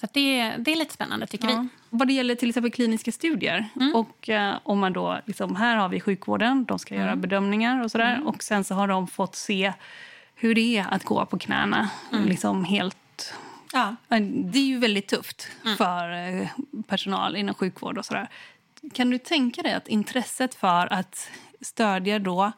[0.01, 1.61] Så det, det är lite spännande tycker ja.
[1.61, 1.67] vi.
[1.89, 3.69] Vad det gäller till exempel kliniska studier.
[3.75, 3.95] Mm.
[3.95, 7.05] Och eh, om man då, liksom, här har vi sjukvården, de ska mm.
[7.05, 8.13] göra bedömningar och sådär.
[8.13, 8.27] Mm.
[8.27, 9.73] Och sen så har de fått se
[10.35, 11.89] hur det är att gå på knäna.
[12.13, 12.25] Mm.
[12.25, 13.33] Liksom helt...
[13.73, 13.95] Ja.
[14.27, 15.77] Det är ju väldigt tufft mm.
[15.77, 16.47] för eh,
[16.87, 18.29] personal inom sjukvård och sådär.
[18.93, 21.29] Kan du tänka dig att intresset för att
[21.61, 22.51] stödja då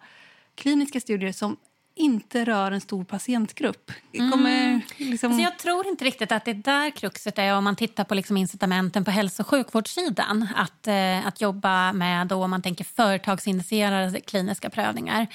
[0.55, 1.57] kliniska studier som
[1.95, 3.91] inte rör en stor patientgrupp?
[4.31, 4.81] Kommer, Mm.
[4.97, 5.31] liksom...
[5.31, 8.15] Alltså jag tror inte riktigt att det är där kruxet är om man tittar på
[8.15, 10.47] liksom incitamenten på hälso och sjukvårdssidan.
[10.55, 15.27] Att, eh, att jobba med, då, om man tänker företagsinitierade kliniska prövningar.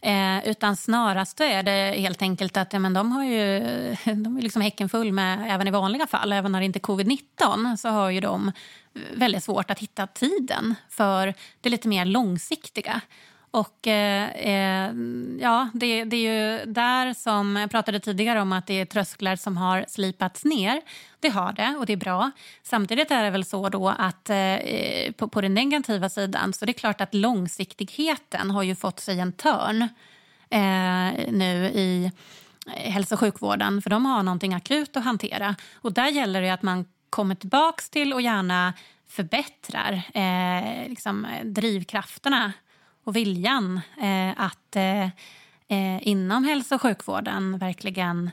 [0.00, 3.60] Eh, utan snarast är det helt enkelt att ja, men de har ju
[4.04, 6.80] de är liksom häcken full med, även i vanliga fall, även när det inte är
[6.80, 8.52] covid-19, så har ju de
[9.14, 13.00] väldigt svårt att hitta tiden för det lite mer långsiktiga.
[13.54, 14.92] Och eh, eh,
[15.40, 19.36] ja, det, det, är ju där som jag pratade tidigare om att det är trösklar
[19.36, 20.82] som har slipats ner.
[21.20, 22.30] Det har det och det är bra.
[22.62, 24.56] Samtidigt är det väl så då att eh,
[25.16, 29.20] på, på den negativa sidan så det är klart att långsiktigheten har ju fått sig
[29.20, 29.82] en törn
[30.50, 32.10] eh, nu i
[32.66, 35.56] eh, hälso och sjukvården för de har någonting akut att hantera.
[35.74, 38.72] Och där gäller det att man kommer tillbaks till och gärna
[39.08, 42.52] förbättrar eh, liksom, drivkrafterna
[43.04, 45.04] och viljan eh, att eh,
[45.68, 48.30] eh, inom hälso och sjukvården verkligen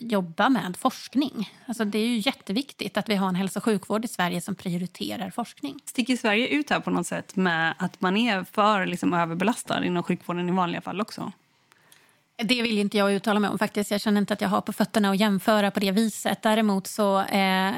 [0.00, 1.50] jobba med forskning.
[1.66, 4.54] Alltså det är ju jätteviktigt att vi har en hälso och sjukvård i Sverige som
[4.54, 5.78] prioriterar forskning.
[5.84, 10.02] Sticker Sverige ut här på något sätt med att man är för liksom, överbelastad inom
[10.02, 11.32] sjukvården i vanliga fall också?
[12.36, 13.58] Det vill inte jag uttala mig om.
[13.58, 13.90] faktiskt.
[13.90, 16.42] Jag känner inte att jag har på fötterna att jämföra på det viset.
[16.42, 17.74] Däremot så, eh,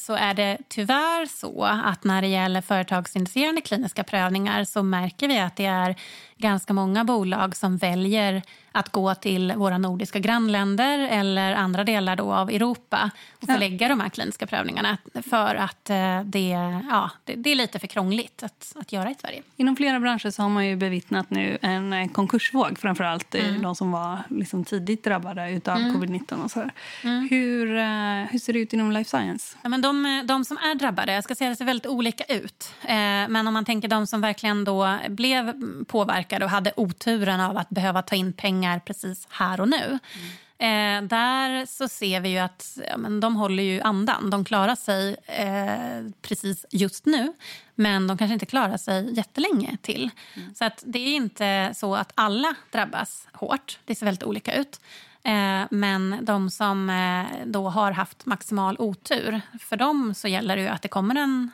[0.00, 5.38] så är det tyvärr så att när det gäller företagsinitierande kliniska prövningar så märker vi
[5.38, 5.96] att det är
[6.44, 8.42] ganska många bolag som väljer
[8.76, 13.88] att gå till våra nordiska grannländer eller andra delar då av Europa och förlägga ja.
[13.88, 14.98] de här kliniska prövningarna
[15.30, 16.48] för att eh, det,
[16.90, 19.42] ja, det, är lite för krångligt att, att göra i Sverige.
[19.56, 23.62] Inom flera branscher så har man ju bevittnat nu en konkursvåg, framförallt mm.
[23.62, 25.96] de som var liksom tidigt drabbade av mm.
[25.96, 26.44] covid-19.
[26.44, 26.70] och så
[27.02, 27.28] mm.
[27.30, 29.56] hur, eh, hur ser det ut inom life science?
[29.62, 32.72] Ja, men de, de som är drabbade, jag ska säga det ser väldigt olika ut.
[32.82, 32.94] Eh,
[33.28, 35.52] men om man tänker de som verkligen då blev
[35.84, 39.98] påverkade och hade oturen av att behöva ta in pengar precis här och nu.
[40.14, 40.30] Mm.
[40.58, 44.30] Eh, där så ser vi ju att ja, men de håller ju andan.
[44.30, 47.32] De klarar sig eh, precis just nu
[47.74, 50.10] men de kanske inte klarar sig jättelänge till.
[50.34, 50.54] Mm.
[50.54, 53.78] Så att det är inte så att alla drabbas hårt.
[53.84, 54.80] Det ser väldigt olika ut.
[55.22, 60.62] Eh, men de som eh, då har haft maximal otur, för dem så gäller det
[60.62, 61.50] ju att det kommer en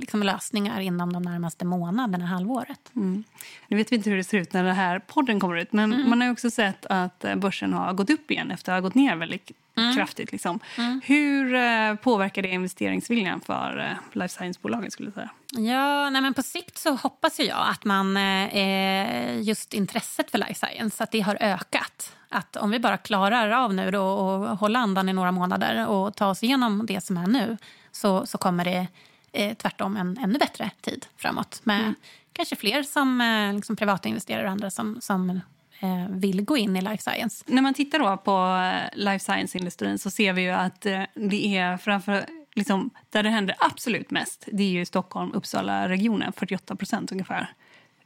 [0.00, 2.90] liksom, lösningar inom de närmaste månaderna, halvåret.
[2.96, 3.24] Mm.
[3.68, 5.92] Nu vet vi inte hur det ser ut när den här podden kommer ut men
[5.92, 6.10] mm.
[6.10, 8.94] man har också sett att eh, börsen har gått upp igen efter att ha gått
[8.94, 9.94] ner väldigt mm.
[9.94, 10.32] kraftigt.
[10.32, 10.60] Liksom.
[10.78, 11.00] Mm.
[11.04, 14.90] Hur påverkar det investeringsviljan för life science-bolagen?
[14.90, 15.30] skulle jag säga?
[15.72, 20.66] Ja, nej men på sikt så hoppas jag att man, eh, just intresset för life
[20.66, 22.16] science att det har ökat.
[22.28, 26.16] Att om vi bara klarar av nu då och hålla andan i några månader och
[26.16, 27.56] ta oss igenom det som är nu
[27.92, 28.86] så, så kommer det
[29.32, 31.94] eh, tvärtom en ännu bättre tid framåt med mm.
[32.32, 35.30] kanske fler som eh, liksom privata investerare och andra som, som
[35.80, 37.44] eh, vill gå in i life science.
[37.46, 41.56] När man tittar då på eh, life science-industrin så ser vi ju att eh, det
[41.56, 47.52] är framför liksom, där det händer absolut mest det är ju Stockholm-Uppsala-regionen, 48 procent ungefär.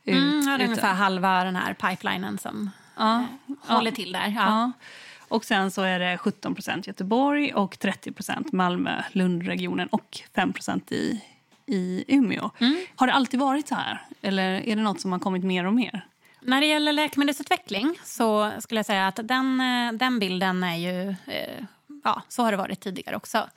[0.05, 3.27] Mm, ja, det är ungefär halva den här pipelinen som ja,
[3.69, 4.35] eh, håller till där.
[4.37, 4.73] Ja.
[5.29, 10.93] Och sen så är det 17 procent Göteborg och 30 procent Malmö-Lundregionen och 5 procent
[10.93, 11.21] i,
[11.67, 12.51] i Umeå.
[12.59, 12.77] Mm.
[12.97, 14.03] Har det alltid varit så här?
[14.23, 16.07] Eller är det något som har kommit mer och mer?
[16.41, 21.09] När det gäller läkemedelsutveckling så skulle jag säga att den, eh, den bilden är ju...
[21.09, 21.65] Eh,
[22.05, 23.49] ja, så har det varit tidigare också.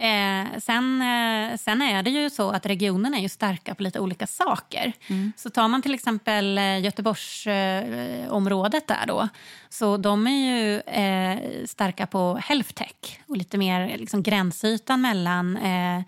[0.00, 4.00] Eh, sen, eh, sen är det ju så att regionerna är ju starka på lite
[4.00, 4.92] olika saker.
[5.06, 5.32] Mm.
[5.36, 9.28] Så tar man till exempel eh, Göteborgsområdet eh, där då,
[9.68, 15.56] så de är ju eh, starka på health tech och lite mer liksom, gränsytan mellan
[15.56, 16.02] eh,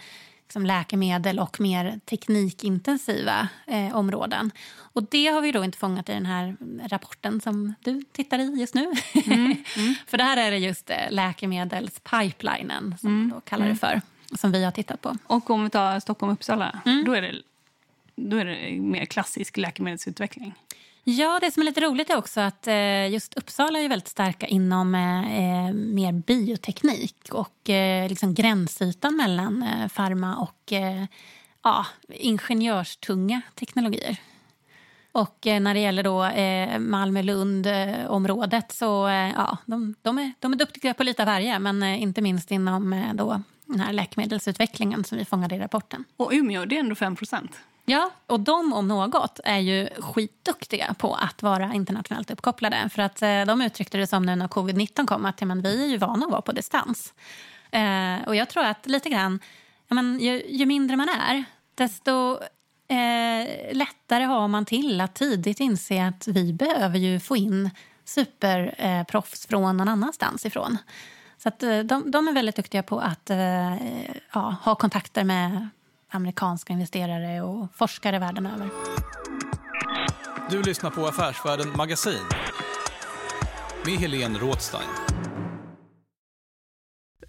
[0.53, 4.51] liksom läkemedel och mer teknikintensiva eh, områden.
[4.75, 6.57] Och Det har vi då inte fångat i den här
[6.89, 8.93] rapporten som du tittar i just nu.
[9.27, 9.41] Mm.
[9.77, 9.95] Mm.
[10.07, 13.29] för där är det just eh, läkemedelspipelinen, som mm.
[13.29, 13.79] man kallar det mm.
[13.79, 14.01] för,
[14.37, 15.17] som vi har tittat på.
[15.27, 17.05] Och om vi tar Stockholm-Uppsala, mm.
[17.05, 17.35] då, är det,
[18.17, 20.55] då är det mer klassisk läkemedelsutveckling?
[21.05, 24.47] Ja, det som är lite roligt är också att eh, just Uppsala är väldigt starka
[24.47, 31.05] inom eh, eh, mer bioteknik och eh, liksom gränsytan mellan eh, farma och eh,
[31.63, 34.17] ja, ingenjörstunga teknologier.
[35.13, 40.53] Och eh, när det gäller då eh, Malmö-Lund-området så eh, ja, de, de, är, de
[40.53, 45.05] är duktiga på lite av varje men eh, inte minst inom då, den här läkemedelsutvecklingen
[45.05, 46.05] som vi fångade i rapporten.
[46.17, 47.61] Och Umeå, det är ändå 5 procent?
[47.85, 52.89] Ja, och de om något är ju skitduktiga på att vara internationellt uppkopplade.
[52.89, 55.85] För att eh, De uttryckte det som nu när covid-19 kom att ja, men vi
[55.85, 57.15] är ju vana att vara på distans.
[57.71, 59.41] Eh, och jag tror att lite grann,
[59.89, 61.45] ja, men, ju, ju mindre man är
[61.75, 62.39] desto
[62.89, 67.71] eh, lättare har man till att tidigt inse att vi behöver ju få in
[68.05, 70.79] superproffs eh, från någon annanstans ifrån.
[71.39, 73.77] Så att, eh, de, de är väldigt duktiga på att eh,
[74.33, 75.69] ja, ha kontakter med
[76.15, 78.69] amerikanska investerare och forskare världen över.
[80.51, 82.25] Du lyssnar på Affärsvärlden Magasin
[83.87, 84.89] med Helene Rådstein.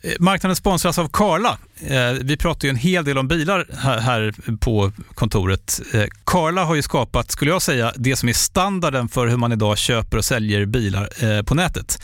[0.01, 1.57] Eh, marknaden sponsras av Karla.
[1.79, 3.67] Eh, vi pratar ju en hel del om bilar
[3.99, 5.81] här på kontoret.
[5.93, 9.51] Eh, Karla har ju skapat, skulle jag säga, det som är standarden för hur man
[9.51, 12.03] idag köper och säljer bilar på nätet.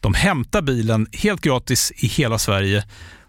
[0.00, 2.84] De hämtar bilen helt gratis i hela Sverige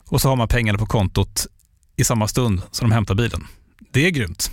[0.07, 1.47] och så har man pengarna på kontot
[1.95, 3.47] i samma stund som de hämtar bilen.
[3.91, 4.51] Det är grymt.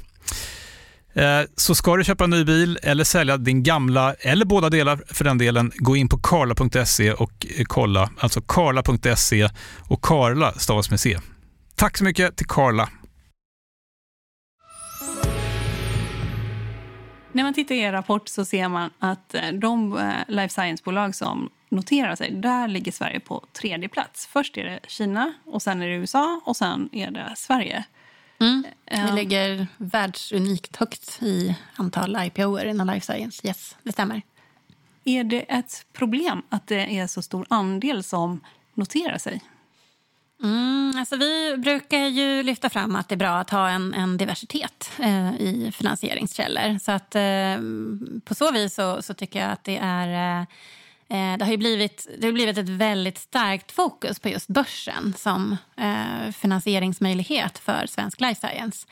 [1.12, 5.03] Eh, så ska du köpa en ny bil eller sälja din gamla, eller båda delar
[5.07, 8.11] för den delen, gå in på karla.se och eh, kolla.
[8.19, 9.49] Alltså karla.se
[9.89, 11.19] och Karla stavas med C.
[11.75, 12.89] Tack så mycket till Karla.
[17.33, 21.51] När man tittar i er rapport så ser man att eh, de life science-bolag som
[21.69, 24.27] noterar sig, där ligger Sverige på tredje plats.
[24.27, 27.85] Först är det Kina, och sen är det USA och sen är det Sverige.
[28.41, 28.64] Mm.
[28.91, 33.47] Vi ligger världsunikt högt i antal IPOer inom life science.
[33.47, 34.23] Yes, det stämmer.
[35.05, 38.41] Är det ett problem att det är så stor andel som
[38.75, 39.43] noterar sig?
[40.43, 44.16] Mm, alltså vi brukar ju lyfta fram att det är bra att ha en, en
[44.16, 46.79] diversitet eh, i finansieringskällor.
[46.79, 50.47] Så att, eh, på så vis så, så, tycker jag att det är eh, Eh,
[51.11, 55.57] Eh, det har blivit, det har blivit ett väldigt starkt fokus på just börsen som
[55.77, 58.87] eh, finansieringsmöjlighet för svensk life science.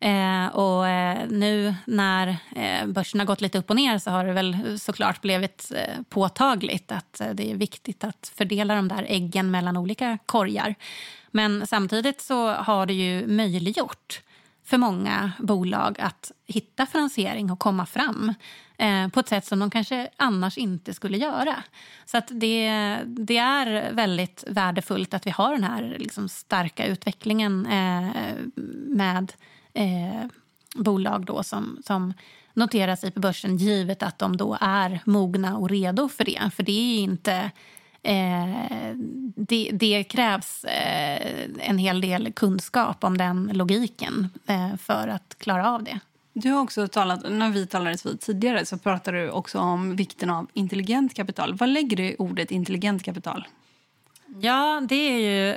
[0.00, 4.24] Eh, och eh, nu när eh, börsen har gått lite upp och ner så har
[4.24, 9.06] det väl såklart blivit eh, påtagligt att eh, det är viktigt att fördela de där
[9.08, 10.74] äggen mellan olika korgar.
[11.30, 14.20] Men samtidigt så har det ju möjliggjort
[14.64, 18.34] för många bolag att hitta finansiering och komma fram
[18.78, 21.62] eh, på ett sätt som de kanske annars inte skulle göra.
[22.04, 27.66] Så att det, det är väldigt värdefullt att vi har den här liksom, starka utvecklingen
[27.66, 28.34] eh,
[28.88, 29.32] med
[29.72, 30.26] eh,
[30.76, 32.14] bolag då som, som
[32.52, 36.50] noterar sig på börsen givet att de då är mogna och redo för det.
[36.56, 37.50] För det är inte
[38.06, 38.94] Eh,
[39.36, 45.70] det, det, krävs eh, en hel del kunskap om den logiken eh, för att klara
[45.70, 46.00] av det.
[46.36, 50.30] Du har också talat, när vi talades vid tidigare så pratade du också om vikten
[50.30, 51.54] av intelligent kapital.
[51.54, 53.48] Vad lägger du i ordet intelligent kapital?
[54.40, 55.56] Ja, det är ju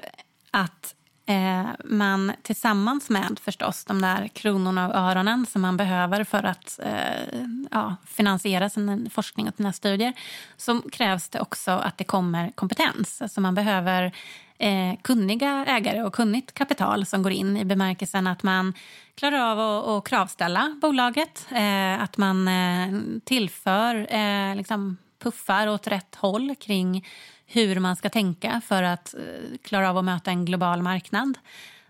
[0.52, 6.44] att eh, man tillsammans med förstås de där kronorna och öronen som man behöver för
[6.44, 7.40] att eh,
[7.72, 10.14] ja, finansiera sin forskning och sina studier
[10.58, 13.22] så krävs det också att det kommer kompetens.
[13.22, 14.14] Alltså man behöver
[14.58, 18.74] eh, kunniga ägare och kunnigt kapital som går in i bemärkelsen att man
[19.16, 25.88] klarar av att, att kravställa bolaget, eh, att man eh, tillför eh, liksom puffar åt
[25.88, 27.06] rätt håll kring
[27.46, 31.38] hur man ska tänka för att eh, klara av att möta en global marknad.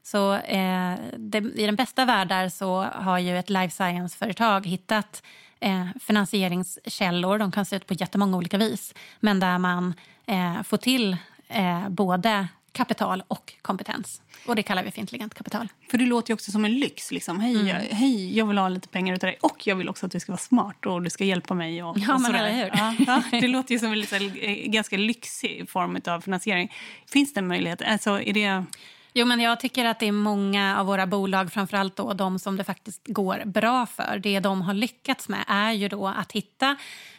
[0.04, 5.24] Så eh, det, I den bästa världar så har ju ett life science-företag hittat
[5.60, 7.38] eh, finansieringskällor.
[7.38, 8.94] De kan se ut på jättemånga olika vis.
[9.20, 9.94] Men där man
[10.26, 12.48] eh, får till eh, både
[12.78, 14.22] kapital och kompetens.
[14.46, 15.68] Och Det kallar vi för intelligent kapital.
[15.90, 17.12] För Det låter ju också som en lyx.
[17.12, 17.40] Liksom.
[17.40, 17.68] Hej, mm.
[17.68, 20.20] jag, hej, jag vill ha lite pengar av dig och jag vill också att du
[20.20, 21.84] ska vara smart och du ska hjälpa mig.
[21.84, 22.72] Och, ja, och men eller hur?
[22.74, 26.74] Ja, ja, det låter ju som en lite, eh, ganska lyxig form av finansiering.
[27.08, 27.82] Finns det en möjlighet?
[27.82, 28.66] Alltså, är det...
[29.14, 32.58] Jo, men jag tycker att det är många av våra bolag, framförallt då de som
[32.58, 34.20] det faktiskt går bra för.
[34.24, 36.76] Det de har lyckats med är ju då att hitta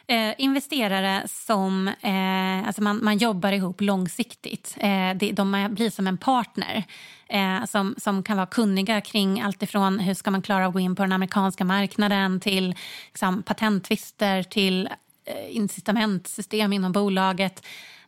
[0.07, 1.89] eh, investerare som...
[1.89, 4.75] Eh, alltså man, man jobbar ihop långsiktigt.
[4.77, 6.85] Eh, det, de blir som en partner
[7.29, 10.81] eh, som, som kan vara kunniga kring allt ifrån hur ska man klara att gå
[10.81, 12.75] in på den amerikanska marknaden till
[13.09, 14.87] liksom, patenttvister till
[15.25, 17.63] eh, incitamentsystem inom bolaget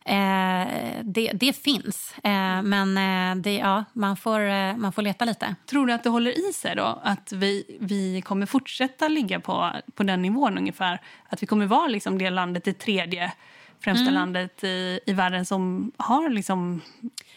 [0.05, 0.67] Eh,
[1.03, 5.55] det, det, finns, eh, men eh, det, ja, man, får, eh, man får leta lite.
[5.65, 7.01] Tror du att det håller i sig då?
[7.03, 11.01] Att vi, vi kommer fortsätta ligga på, på den nivån ungefär?
[11.29, 13.31] Att vi kommer vara liksom det landet, det tredje
[13.79, 14.13] främsta mm.
[14.13, 16.81] landet i, i världen som har liksom,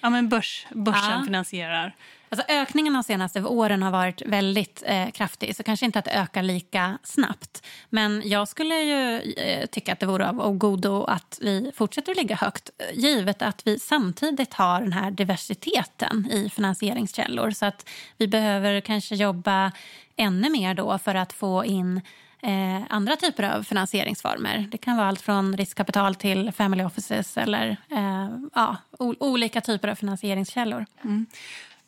[0.00, 1.24] ja, men börs, börsen ja.
[1.24, 1.94] finansierar
[2.34, 6.10] Alltså ökningen de senaste åren har varit väldigt eh, kraftig så kanske inte att det
[6.10, 7.66] ökar lika snabbt.
[7.90, 12.16] Men jag skulle ju eh, tycka att det vore av godo att vi fortsätter att
[12.16, 17.50] ligga högt eh, givet att vi samtidigt har den här diversiteten i finansieringskällor.
[17.50, 19.72] Så att vi behöver kanske jobba
[20.16, 22.00] ännu mer då för att få in
[22.42, 24.68] eh, andra typer av finansieringsformer.
[24.70, 29.94] Det kan vara allt från riskkapital till family offices eller eh, ja, olika typer av
[29.94, 30.86] finansieringskällor.
[31.04, 31.26] Mm.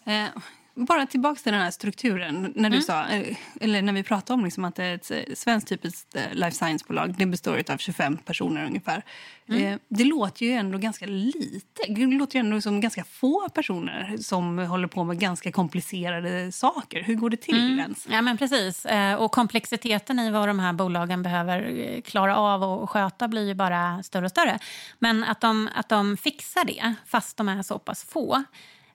[0.06, 0.28] Eh,
[0.74, 2.52] bara tillbaka till den här strukturen.
[2.54, 2.82] När du mm.
[2.82, 7.14] sa, eh, eller när vi pratade om liksom att ett eh, svenskt typiskt life science-bolag
[7.18, 9.02] det består av 25 personer ungefär.
[9.48, 9.78] Mm.
[9.88, 11.82] Det låter ju ändå ganska lite.
[11.88, 17.02] Det låter ju ändå som ganska få personer som håller på med ganska komplicerade saker.
[17.02, 17.78] Hur går det till mm.
[17.78, 18.06] ens?
[18.10, 18.86] Ja, men precis.
[19.18, 24.02] Och komplexiteten i vad de här bolagen behöver klara av och sköta blir ju bara
[24.02, 24.58] större och större.
[24.98, 28.44] Men att de, att de fixar det, fast de är så pass få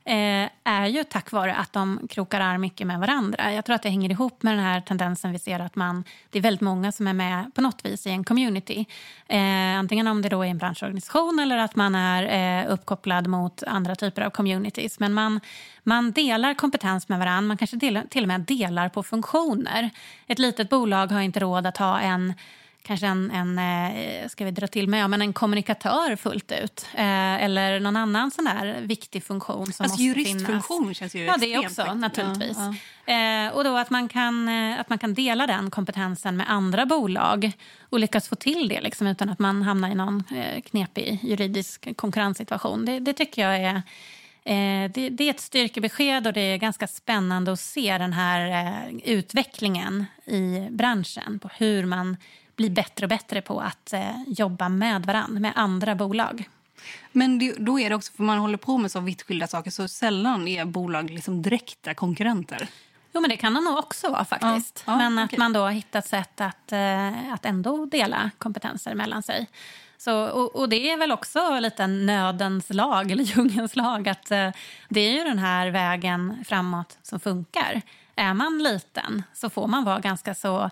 [0.05, 3.53] eh, är ju tack vare att de krokar arm mycket med varandra.
[3.53, 6.37] Jag tror att det hänger ihop med den här tendensen vi ser att man, det
[6.37, 8.85] är väldigt många som är med på något vis i en community.
[9.27, 13.63] Eh, antingen om det då är en branschorganisation eller att man är eh, uppkopplad mot
[13.63, 14.99] andra typer av communities.
[14.99, 15.39] Men man,
[15.83, 19.89] man delar kompetens med varandra, man kanske del, till och med delar på funktioner.
[20.27, 22.33] Ett litet bolag har inte råd att ha en
[22.83, 26.85] kanske en, en eh, ska vi dra till med, ja, men en kommunikatör fullt ut.
[26.93, 30.97] Eh, eller någon annan sån där viktig funktion som alltså, måste finnas.
[30.97, 32.01] känns ju Ja, det också faktiskt.
[32.01, 32.57] naturligtvis.
[32.57, 32.75] Ja,
[33.05, 33.47] ja.
[33.47, 36.85] Eh, och då att man, kan, eh, att man kan dela den kompetensen med andra
[36.85, 37.51] bolag
[37.89, 41.97] och lyckas få till det liksom, utan att man hamnar i någon eh, knepig juridisk
[41.97, 42.85] konkurrenssituation.
[42.85, 43.81] Det, det tycker jag är
[44.43, 48.65] Eh, det, det, är ett styrkebesked och det är ganska spännande att se den här
[48.65, 52.17] eh, utvecklingen i branschen på hur man
[52.55, 56.49] bli bättre och bättre på att eh, jobba med varandra, med andra bolag.
[57.11, 59.71] Men det, då är det också, för man håller på med så vitt skilda saker,
[59.71, 62.67] så sällan är bolag liksom direkta konkurrenter.
[63.13, 64.83] Jo, men det kan det nog också vara faktiskt.
[64.87, 65.35] Ja, ja, men okay.
[65.35, 69.47] att man då har hittat sätt att, eh, att ändå dela kompetenser mellan sig.
[69.97, 74.09] Så, och, och, det är väl också lite nödens lag, eller djungelns lag.
[74.09, 74.51] Att eh,
[74.89, 77.81] det är ju den här vägen framåt som funkar.
[78.15, 80.69] Är man liten så får man vara ganska så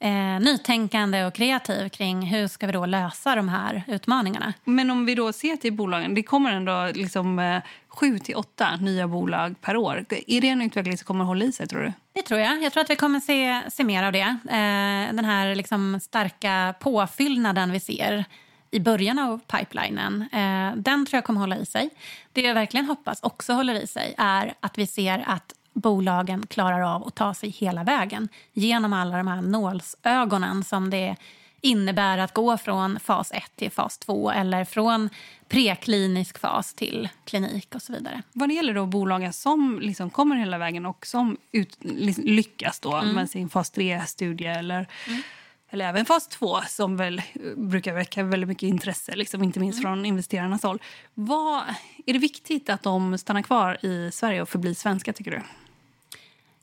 [0.00, 4.52] eh, nytänkande och kreativ kring hur ska vi då lösa de här utmaningarna.
[4.64, 8.76] Men om vi då ser till bolagen, det kommer ändå liksom eh, sju till åtta
[8.76, 10.04] nya bolag per år.
[10.26, 11.92] Är det en utveckling som kommer att hålla i sig tror du?
[12.12, 12.62] Det tror jag.
[12.62, 14.36] Jag tror att vi kommer se, se mer av det.
[14.44, 18.24] Eh, den här liksom starka påfyllnaden vi ser
[18.70, 21.90] i början av pipelinen, eh, den tror jag kommer hålla i sig.
[22.32, 26.94] Det jag verkligen hoppas också håller i sig är att vi ser att bolagen klarar
[26.94, 31.16] av att ta sig hela vägen genom alla de här nålsögonen som det
[31.60, 35.08] innebär att gå från fas 1 till fas 2 eller från
[35.48, 38.22] preklinisk fas till klinik och så vidare.
[38.32, 41.78] Vad det gäller då bolagen som liksom kommer hela vägen och som ut,
[42.18, 43.14] lyckas då mm.
[43.14, 45.22] med sin fas 3-studie eller mm
[45.70, 47.22] eller även fas 2 som väl
[47.56, 49.90] brukar väcka väldigt mycket intresse, liksom, inte minst mm.
[49.90, 50.82] från investerarnas håll.
[51.14, 51.62] Vad,
[52.06, 55.42] är det viktigt att de stannar kvar i Sverige och förblir svenska tycker du?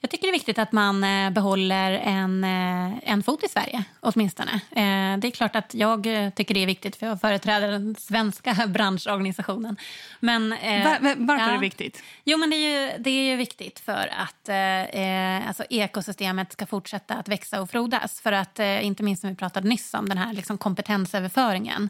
[0.08, 3.84] Jag tycker det är viktigt att man eh, behåller en, eh, en fot i Sverige,
[3.99, 4.51] åtminstone.
[4.51, 8.53] Eh, det är klart att jag tycker det är viktigt, för jag företräder den svenska
[8.68, 9.78] branschorganisationen.
[10.20, 12.03] Men, Var, varför ja, är det viktigt?
[12.24, 16.66] Jo, men det är ju, det är ju viktigt för att eh, alltså ekosystemet ska
[16.66, 18.22] fortsätta att växa och frodas.
[18.22, 21.89] För att, eh, inte minst som vi pratade nyss om, den här liksom kompetensöverföringen.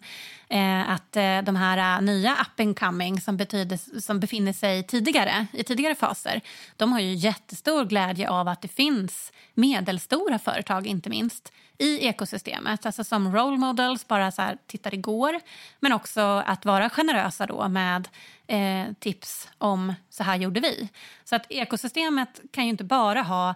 [0.49, 4.83] Eh, att eh, de här eh, nya up and coming som, betyder, som befinner sig
[4.83, 6.41] tidigare, i tidigare faser,
[6.77, 12.85] de har ju jättestor glädje av att det finns medelstora företag, inte minst, i ekosystemet.
[12.85, 15.39] Alltså som role models, bara så här, tittar igår.
[15.79, 18.07] Men också att vara generösa då med
[18.47, 20.89] eh, tips om så här gjorde vi.
[21.23, 23.55] Så att ekosystemet kan ju inte bara ha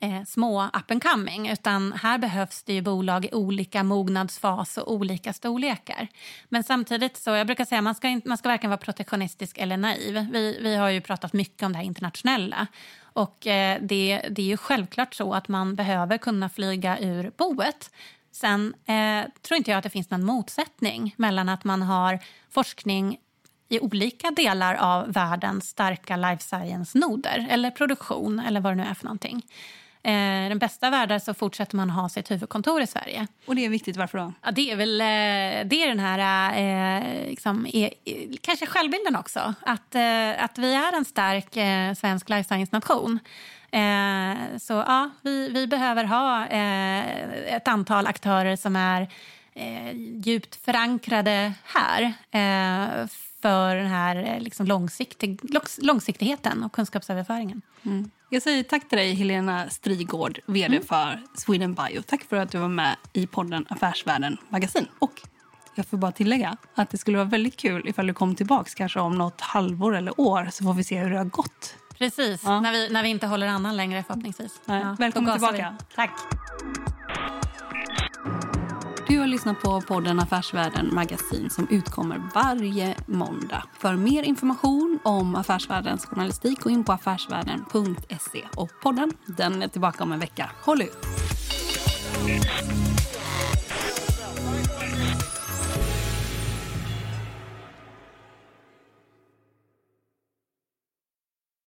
[0.00, 4.92] eh, små up and coming utan här behövs det ju bolag i olika mognadsfas och
[4.92, 6.08] olika storlekar.
[6.48, 10.26] Men samtidigt så, jag brukar säga man ska, man ska varken vara protektionistisk eller naiv.
[10.32, 12.66] Vi, vi har ju pratat mycket om det här internationella
[13.12, 17.90] och eh, det, det är ju självklart så att man behöver kunna flyga ur boet.
[18.32, 22.18] Sen eh, tror inte jag att det finns någon motsättning mellan att man har
[22.50, 23.18] forskning
[23.68, 28.94] i olika delar av världens starka life science-noder eller produktion eller vad det nu är
[28.94, 29.42] för någonting.
[30.02, 33.26] Eh, den bästa världar så fortsätter man ha sitt huvudkontor i Sverige.
[33.46, 34.32] Och det är viktigt, varför då?
[34.42, 37.90] Ja, det är väl eh, det är den här eh, liksom, är,
[38.40, 39.54] kanske självbilden också.
[39.60, 43.18] Att, eh, att vi är en stark eh, svensk life science-nation.
[43.72, 49.08] Eh, så ja, vi, vi behöver ha ett antal aktörer som är
[50.24, 52.14] djupt förankrade här
[53.42, 55.40] för den här eh, liksom långsiktig,
[55.78, 57.62] långsiktigheten och kunskapsöverföringen.
[57.82, 58.10] Mm.
[58.28, 60.86] Jag säger tack till dig, Helena Strigård, vd mm.
[60.86, 62.02] för Sweden Bio.
[62.02, 64.86] Tack för att du var med i podden Affärsvärlden Magasin.
[64.98, 65.22] Och
[65.74, 69.00] jag får bara tillägga att det skulle vara väldigt kul ifall du kom tillbaka kanske
[69.00, 71.74] om något halvår eller år så får vi se hur det har gått.
[71.98, 72.60] Precis, ja.
[72.60, 74.60] när, vi, när vi inte håller annan längre förhoppningsvis.
[74.64, 74.96] Ja.
[74.98, 75.76] Välkommen tillbaka.
[75.78, 75.94] Vi.
[75.94, 76.10] Tack.
[79.30, 83.62] Lyssna på podden Affärsvärlden Magasin som utkommer varje måndag.
[83.78, 88.44] För mer information om Affärsvärldens journalistik gå in på affärsvärlden.se.
[88.56, 90.50] Och podden den är tillbaka om en vecka.
[90.62, 91.06] Håll ut!